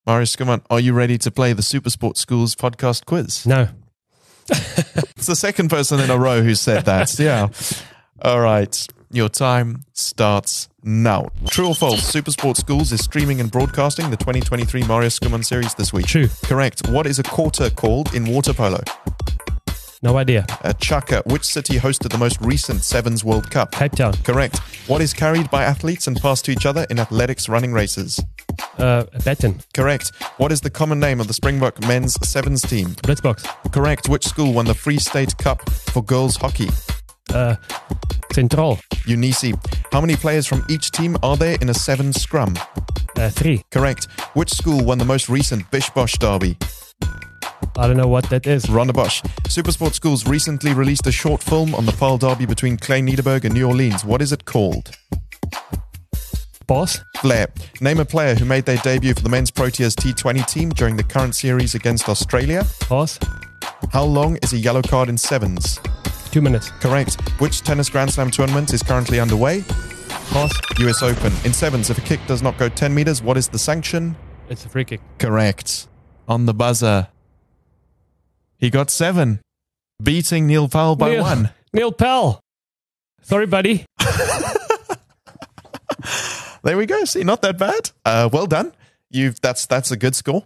Marius, 0.06 0.36
come 0.36 0.50
on. 0.50 0.62
Are 0.69 0.82
you 0.82 0.91
ready 0.91 1.17
to 1.19 1.32
play 1.32 1.54
the 1.54 1.62
Super 1.63 1.89
Sport 1.89 2.17
Schools 2.17 2.54
podcast 2.54 3.06
quiz? 3.06 3.48
No, 3.48 3.69
It's 4.50 5.26
the 5.28 5.38
second 5.38 5.69
person 5.69 6.02
in 6.02 6.10
a 6.10 6.17
row 6.17 6.41
who 6.41 6.54
said 6.54 6.84
that. 6.84 7.17
yeah. 7.30 7.48
All 8.22 8.41
right. 8.41 8.86
Your 9.10 9.30
time 9.30 9.84
starts 9.93 10.67
now. 10.84 11.30
True 11.50 11.69
or 11.69 11.76
false? 11.76 12.04
Super 12.04 12.32
Sport 12.32 12.58
Schools 12.58 12.91
is 12.91 13.02
streaming 13.02 13.39
and 13.39 13.50
broadcasting 13.50 14.10
the 14.10 14.17
2023 14.17 14.84
Marius 14.84 15.17
Schoeman 15.17 15.46
series 15.46 15.74
this 15.76 15.93
week. 15.93 16.08
True. 16.08 16.28
Correct. 16.43 16.89
What 16.89 17.08
is 17.08 17.19
a 17.19 17.24
quarter 17.24 17.69
called 17.69 18.13
in 18.13 18.26
water 18.26 18.54
polo? 18.54 18.82
No 20.04 20.18
idea. 20.18 20.46
A 20.66 20.74
chukka. 20.74 21.26
Which 21.32 21.46
city 21.46 21.78
hosted 21.80 22.12
the 22.12 22.18
most 22.18 22.39
recent 22.42 22.84
Sevens 22.84 23.24
World 23.24 23.50
Cup? 23.50 23.72
Cape 23.72 23.94
Town, 23.94 24.13
Correct. 24.24 24.58
What 24.88 25.02
is 25.02 25.13
carried 25.13 25.50
by 25.50 25.63
athletes 25.63 26.08
and 26.08 26.20
passed 26.20 26.44
to 26.46 26.52
each 26.52 26.66
other 26.66 26.86
in 26.89 27.00
athletics 27.00 27.48
running 27.48 27.72
races? 27.72 28.20
uh, 28.78 29.06
Baton, 29.24 29.62
Correct. 29.74 30.12
What 30.38 30.52
is 30.52 30.60
the 30.62 30.70
common 30.70 31.00
name 31.00 31.22
of 31.22 31.28
the 31.28 31.34
Springbok 31.34 31.80
men's 31.88 32.16
sevens 32.28 32.62
team? 32.63 32.88
Blitzboks, 33.08 33.46
Correct. 33.72 34.10
Which 34.10 34.26
school 34.26 34.52
won 34.54 34.66
the 34.66 34.74
Free 34.76 35.00
State 35.00 35.38
Cup 35.38 35.68
for 35.70 36.04
girls 36.04 36.36
hockey? 36.36 36.70
uh, 37.34 37.56
Central, 38.34 38.78
Unisi. 39.08 39.54
How 39.94 40.02
many 40.02 40.16
players 40.18 40.46
from 40.46 40.66
each 40.70 40.92
team 40.92 41.16
are 41.24 41.38
there 41.38 41.58
in 41.62 41.70
a 41.70 41.74
seven 41.74 42.12
scrum? 42.12 42.56
uh, 43.18 43.30
three. 43.30 43.63
Correct. 43.72 44.06
Which 44.34 44.52
school 44.52 44.84
won 44.84 44.98
the 44.98 45.06
most 45.06 45.30
recent 45.30 45.70
Bish 45.72 45.89
Bosh 45.92 46.18
derby? 46.18 46.58
I 47.78 47.88
don't 47.88 47.97
know 47.97 48.08
what 48.08 48.30
that 48.30 48.45
is. 48.47 48.65
Rondebosch. 48.65 49.21
Supersport 49.47 49.93
Schools 49.93 50.26
recently 50.28 50.73
released 50.73 51.08
a 51.08 51.12
short 51.12 51.41
film 51.41 51.73
on 51.76 51.86
the 51.86 51.91
Paarl 51.93 52.17
derby 52.17 52.45
between 52.45 52.78
Klein 52.78 53.08
Nederburg 53.08 53.45
and 53.45 53.54
New 53.54 53.67
Orleans. 53.67 54.06
What 54.06 54.21
is 54.21 54.32
it 54.32 54.45
called? 54.45 54.91
Boss, 56.67 56.99
Flair. 57.17 57.47
Name 57.82 57.99
a 57.99 58.06
player 58.06 58.36
who 58.36 58.45
made 58.45 58.65
their 58.65 58.78
debut 58.78 59.13
for 59.13 59.21
the 59.21 59.30
men's 59.30 59.52
Proteas 59.52 59.95
T20 59.95 60.47
team 60.47 60.69
during 60.69 60.95
the 60.95 61.04
current 61.04 61.36
series 61.36 61.76
against 61.76 62.08
Australia. 62.08 62.63
boss, 62.89 63.19
How 63.91 64.04
long 64.04 64.38
is 64.43 64.54
a 64.54 64.58
yellow 64.58 64.82
card 64.82 65.10
in 65.10 65.17
sevens? 65.17 65.80
Two 66.32 66.41
minutes. 66.41 66.69
Correct. 66.80 67.19
Which 67.39 67.62
tennis 67.62 67.89
Grand 67.89 68.12
Slam 68.13 68.32
tournament 68.32 68.73
is 68.73 68.82
currently 68.82 69.19
underway? 69.19 69.62
Pass. 70.30 70.52
US 70.80 71.04
Open. 71.04 71.34
In 71.43 71.54
sevens, 71.54 71.89
if 71.89 71.97
a 71.97 72.02
kick 72.02 72.19
does 72.28 72.41
not 72.41 72.58
go 72.58 72.69
10 72.69 72.93
meters, 72.95 73.21
what 73.21 73.38
is 73.38 73.49
the 73.49 73.60
sanction? 73.60 74.15
It's 74.49 74.65
a 74.65 74.69
free 74.69 74.86
kick. 74.86 75.02
Correct. 75.19 75.88
On 76.28 76.45
the 76.45 76.54
buzzer. 76.54 77.10
He 78.63 78.69
got 78.69 78.89
seven, 78.89 79.41
beating 80.02 80.47
Neil 80.47 80.69
Powell 80.69 80.95
by 80.95 81.10
Neil, 81.10 81.23
one. 81.23 81.49
Neil 81.73 81.91
Pell. 81.91 82.39
Sorry, 83.21 83.45
buddy. 83.45 83.86
There 86.63 86.78
we 86.78 86.86
go. 86.86 87.04
See, 87.04 87.26
not 87.26 87.41
that 87.41 87.58
bad. 87.58 87.91
Uh, 88.06 88.30
well 88.32 88.45
done. 88.45 88.71
You've 89.10 89.41
that's 89.41 89.65
that's 89.65 89.91
a 89.91 89.97
good 89.97 90.15
score. 90.15 90.45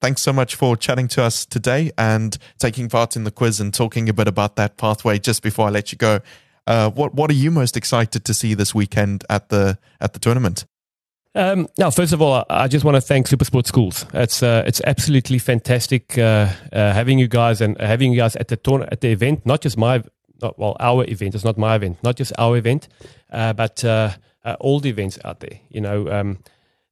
Thanks 0.00 0.22
so 0.22 0.32
much 0.32 0.54
for 0.54 0.74
chatting 0.74 1.06
to 1.08 1.22
us 1.22 1.44
today 1.44 1.90
and 1.98 2.38
taking 2.58 2.88
part 2.88 3.14
in 3.14 3.24
the 3.24 3.30
quiz 3.30 3.60
and 3.60 3.74
talking 3.74 4.08
a 4.08 4.14
bit 4.14 4.26
about 4.26 4.56
that 4.56 4.78
pathway. 4.78 5.18
Just 5.18 5.42
before 5.42 5.66
I 5.66 5.70
let 5.70 5.92
you 5.92 5.98
go, 5.98 6.20
uh, 6.66 6.88
what 6.88 7.12
what 7.12 7.30
are 7.30 7.34
you 7.34 7.50
most 7.50 7.76
excited 7.76 8.24
to 8.24 8.32
see 8.32 8.54
this 8.54 8.74
weekend 8.74 9.22
at 9.28 9.50
the 9.50 9.76
at 10.00 10.14
the 10.14 10.18
tournament? 10.18 10.64
Um, 11.34 11.68
now, 11.78 11.90
first 11.90 12.12
of 12.12 12.20
all, 12.20 12.44
I 12.50 12.66
just 12.66 12.84
want 12.84 12.96
to 12.96 13.00
thank 13.00 13.28
Supersport 13.28 13.66
Schools. 13.66 14.04
It's 14.12 14.42
uh, 14.42 14.64
it's 14.66 14.80
absolutely 14.84 15.38
fantastic 15.38 16.18
uh, 16.18 16.48
uh, 16.72 16.92
having 16.92 17.18
you 17.20 17.28
guys 17.28 17.60
and 17.60 17.80
having 17.80 18.12
you 18.12 18.18
guys 18.18 18.34
at 18.36 18.48
the 18.48 18.56
tour- 18.56 18.88
at 18.90 19.00
the 19.00 19.08
event. 19.08 19.46
Not 19.46 19.60
just 19.60 19.78
my, 19.78 20.02
not, 20.42 20.58
well, 20.58 20.76
our 20.80 21.04
event. 21.04 21.36
It's 21.36 21.44
not 21.44 21.56
my 21.56 21.76
event. 21.76 22.02
Not 22.02 22.16
just 22.16 22.32
our 22.36 22.56
event, 22.56 22.88
uh, 23.30 23.52
but 23.52 23.84
uh, 23.84 24.10
uh, 24.44 24.56
all 24.58 24.80
the 24.80 24.88
events 24.88 25.20
out 25.24 25.38
there. 25.38 25.60
You 25.68 25.80
know, 25.80 26.10
um, 26.10 26.38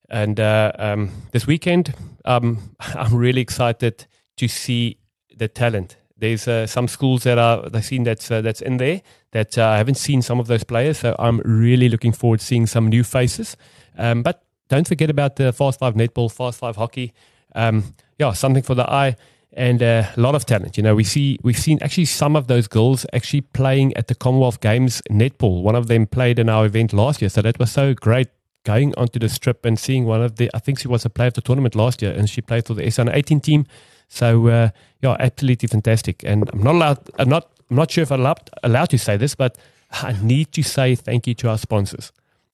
and 0.08 0.38
um, 0.38 1.10
this 1.32 1.48
weekend, 1.48 1.94
um, 2.24 2.74
I'm 2.80 3.16
really 3.16 3.40
excited 3.40 4.06
to 4.36 4.46
see 4.46 4.98
the 5.36 5.48
talent. 5.48 5.96
There's 6.16 6.48
some 6.70 6.88
schools 6.88 7.24
that 7.24 7.38
are 7.38 7.68
I've 7.72 7.84
seen 7.84 8.04
that's 8.04 8.28
that's 8.28 8.60
in 8.60 8.76
there 8.76 9.02
that 9.32 9.58
I 9.58 9.78
haven't 9.78 9.96
seen 9.96 10.22
some 10.22 10.40
of 10.40 10.46
those 10.46 10.64
players. 10.64 10.98
So 10.98 11.14
I'm 11.18 11.38
really 11.44 11.88
looking 11.88 12.12
forward 12.12 12.40
to 12.40 12.46
seeing 12.46 12.66
some 12.66 12.88
new 12.88 13.04
faces. 13.04 13.56
Um, 13.98 14.22
but 14.22 14.42
don't 14.68 14.86
forget 14.86 15.10
about 15.10 15.36
the 15.36 15.52
fast 15.52 15.80
five 15.80 15.94
netball, 15.94 16.30
fast 16.32 16.58
five 16.58 16.76
hockey. 16.76 17.12
Um, 17.54 17.94
yeah, 18.18 18.32
something 18.32 18.62
for 18.62 18.74
the 18.74 18.88
eye 18.90 19.16
and 19.52 19.80
a 19.82 20.12
lot 20.16 20.34
of 20.34 20.44
talent. 20.44 20.76
You 20.76 20.82
know, 20.82 20.94
we 20.94 21.04
see 21.04 21.38
we've 21.42 21.58
seen 21.58 21.78
actually 21.82 22.04
some 22.04 22.36
of 22.36 22.46
those 22.46 22.68
girls 22.68 23.06
actually 23.12 23.40
playing 23.40 23.96
at 23.96 24.08
the 24.08 24.14
Commonwealth 24.14 24.60
Games 24.60 25.02
netball. 25.10 25.62
One 25.62 25.74
of 25.74 25.88
them 25.88 26.06
played 26.06 26.38
in 26.38 26.48
our 26.48 26.66
event 26.66 26.92
last 26.92 27.20
year, 27.22 27.28
so 27.28 27.42
that 27.42 27.58
was 27.58 27.72
so 27.72 27.94
great. 27.94 28.28
Going 28.64 28.94
onto 28.96 29.18
the 29.18 29.28
strip 29.28 29.64
and 29.64 29.78
seeing 29.78 30.04
one 30.04 30.22
of 30.22 30.36
the, 30.36 30.50
I 30.52 30.58
think 30.58 30.78
she 30.78 30.88
was 30.88 31.04
a 31.04 31.10
player 31.10 31.28
of 31.28 31.34
the 31.34 31.40
tournament 31.40 31.74
last 31.74 32.02
year, 32.02 32.12
and 32.12 32.28
she 32.28 32.42
played 32.42 32.66
for 32.66 32.74
the 32.74 32.90
SN 32.90 33.08
18 33.08 33.40
team. 33.40 33.66
So 34.08 34.48
uh, 34.48 34.70
yeah, 35.00 35.16
absolutely 35.18 35.68
fantastic. 35.68 36.22
And 36.24 36.48
I'm 36.52 36.62
not 36.62 36.74
allowed, 36.74 37.10
I'm 37.18 37.28
not, 37.28 37.50
I'm 37.70 37.76
not 37.76 37.90
sure 37.90 38.02
if 38.02 38.12
I'm 38.12 38.20
allowed, 38.20 38.50
allowed 38.62 38.90
to 38.90 38.98
say 38.98 39.16
this, 39.16 39.34
but 39.34 39.56
I 39.90 40.16
need 40.22 40.52
to 40.52 40.62
say 40.62 40.94
thank 40.94 41.26
you 41.26 41.34
to 41.34 41.48
our 41.48 41.56
sponsors. 41.56 42.12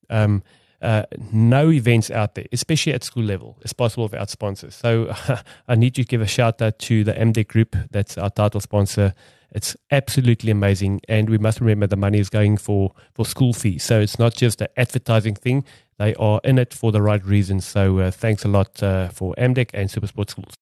Um, 0.09 0.43
uh, 0.85 1.03
no 1.31 1.71
events 1.71 2.11
out 2.11 2.35
there, 2.35 2.45
especially 2.51 2.93
at 2.93 3.03
school 3.03 3.23
level, 3.23 3.57
is 3.63 3.73
possible 3.73 4.03
without 4.03 4.29
sponsors. 4.29 4.75
So 4.75 5.13
I 5.67 5.75
need 5.75 5.95
to 5.95 6.03
give 6.03 6.21
a 6.21 6.27
shout 6.27 6.61
out 6.61 6.77
to 6.79 7.03
the 7.03 7.13
MDEC 7.13 7.47
Group, 7.47 7.75
that's 7.89 8.17
our 8.17 8.29
title 8.29 8.61
sponsor. 8.61 9.15
It's 9.51 9.75
absolutely 9.89 10.51
amazing, 10.51 11.01
and 11.07 11.29
we 11.29 11.37
must 11.37 11.59
remember 11.59 11.87
the 11.87 11.95
money 11.95 12.19
is 12.19 12.29
going 12.29 12.57
for 12.57 12.91
for 13.13 13.25
school 13.25 13.53
fees. 13.53 13.83
So 13.83 13.99
it's 13.99 14.19
not 14.19 14.35
just 14.35 14.61
an 14.61 14.67
advertising 14.77 15.35
thing; 15.35 15.63
they 15.97 16.13
are 16.15 16.41
in 16.43 16.59
it 16.59 16.73
for 16.73 16.91
the 16.91 17.01
right 17.01 17.23
reasons. 17.25 17.65
So 17.65 17.99
uh, 17.99 18.11
thanks 18.11 18.43
a 18.43 18.49
lot 18.49 18.83
uh, 18.83 19.09
for 19.09 19.33
MDEC 19.37 19.69
and 19.73 19.89
Supersport 19.89 20.29
Schools. 20.29 20.53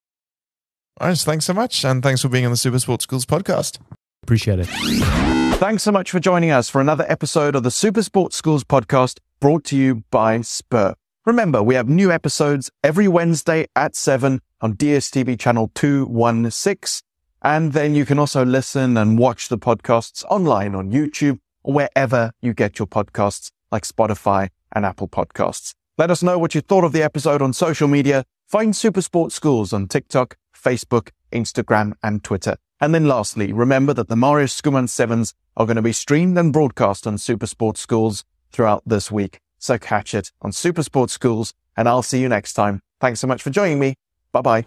All 1.01 1.07
right, 1.07 1.17
thanks 1.17 1.45
so 1.45 1.53
much, 1.53 1.83
and 1.83 2.03
thanks 2.03 2.21
for 2.21 2.29
being 2.29 2.45
on 2.45 2.51
the 2.51 2.57
Super 2.57 2.79
Sports 2.79 3.03
Schools 3.03 3.25
podcast. 3.25 3.79
Appreciate 4.21 4.59
it. 4.59 5.42
Thanks 5.63 5.83
so 5.83 5.93
much 5.93 6.11
for 6.11 6.19
joining 6.19 6.51
us 6.51 6.67
for 6.67 6.81
another 6.81 7.05
episode 7.07 7.55
of 7.55 7.63
the 7.63 7.71
Super 7.71 8.03
Sports 8.03 8.35
Schools 8.35 8.65
podcast 8.65 9.19
brought 9.39 9.63
to 9.63 9.77
you 9.77 10.03
by 10.11 10.41
Spur. 10.41 10.93
Remember, 11.25 11.63
we 11.63 11.75
have 11.75 11.87
new 11.87 12.11
episodes 12.11 12.69
every 12.83 13.07
Wednesday 13.07 13.67
at 13.73 13.95
7 13.95 14.41
on 14.59 14.73
DSTV 14.73 15.39
channel 15.39 15.71
216. 15.73 17.01
And 17.43 17.71
then 17.71 17.95
you 17.95 18.03
can 18.05 18.19
also 18.19 18.43
listen 18.43 18.97
and 18.97 19.17
watch 19.17 19.47
the 19.47 19.57
podcasts 19.57 20.25
online 20.25 20.75
on 20.75 20.91
YouTube 20.91 21.39
or 21.63 21.73
wherever 21.73 22.33
you 22.41 22.53
get 22.53 22.77
your 22.77 22.87
podcasts 22.89 23.49
like 23.71 23.83
Spotify 23.83 24.49
and 24.73 24.85
Apple 24.85 25.07
Podcasts. 25.07 25.75
Let 25.97 26.11
us 26.11 26.21
know 26.21 26.37
what 26.37 26.53
you 26.53 26.59
thought 26.59 26.83
of 26.83 26.91
the 26.91 27.03
episode 27.03 27.41
on 27.41 27.53
social 27.53 27.87
media. 27.87 28.25
Find 28.49 28.75
Super 28.75 29.01
Sports 29.01 29.35
Schools 29.35 29.71
on 29.71 29.87
TikTok, 29.87 30.35
Facebook, 30.53 31.11
Instagram, 31.31 31.93
and 32.03 32.21
Twitter. 32.21 32.57
And 32.83 32.93
then 32.93 33.07
lastly, 33.07 33.53
remember 33.53 33.93
that 33.93 34.09
the 34.09 34.17
Mario 34.17 34.45
Schoeman 34.45 34.89
7s 34.89 35.33
are 35.55 35.65
going 35.65 35.77
to 35.77 35.81
be 35.81 35.93
streamed 35.93 36.37
and 36.37 36.51
broadcast 36.51 37.07
on 37.07 37.15
Supersport 37.15 37.77
Schools 37.77 38.25
throughout 38.51 38.83
this 38.85 39.09
week. 39.09 39.39
So 39.57 39.77
catch 39.77 40.13
it 40.13 40.33
on 40.41 40.51
Supersport 40.51 41.09
Schools, 41.09 41.53
and 41.77 41.87
I'll 41.87 42.03
see 42.03 42.19
you 42.19 42.27
next 42.27 42.55
time. 42.55 42.81
Thanks 42.99 43.21
so 43.21 43.27
much 43.27 43.41
for 43.41 43.51
joining 43.51 43.79
me. 43.79 43.95
Bye 44.33 44.41
bye. 44.41 44.65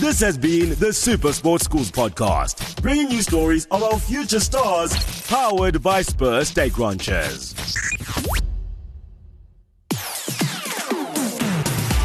This 0.00 0.20
has 0.20 0.38
been 0.38 0.70
the 0.70 0.86
Supersport 0.86 1.60
Schools 1.60 1.90
podcast, 1.90 2.80
bringing 2.80 3.10
you 3.10 3.20
stories 3.20 3.66
of 3.66 3.82
our 3.82 3.98
future 3.98 4.40
stars, 4.40 4.94
powered 5.28 5.82
by 5.82 6.00
Spurs 6.00 6.48
Steak 6.48 6.78
Ranches. 6.78 7.54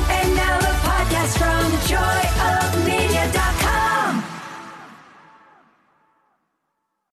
And 0.09 0.35
now 0.35 0.59
the 0.59 0.75
podcast 0.83 1.37
from 1.37 1.87
Joy. 1.87 2.30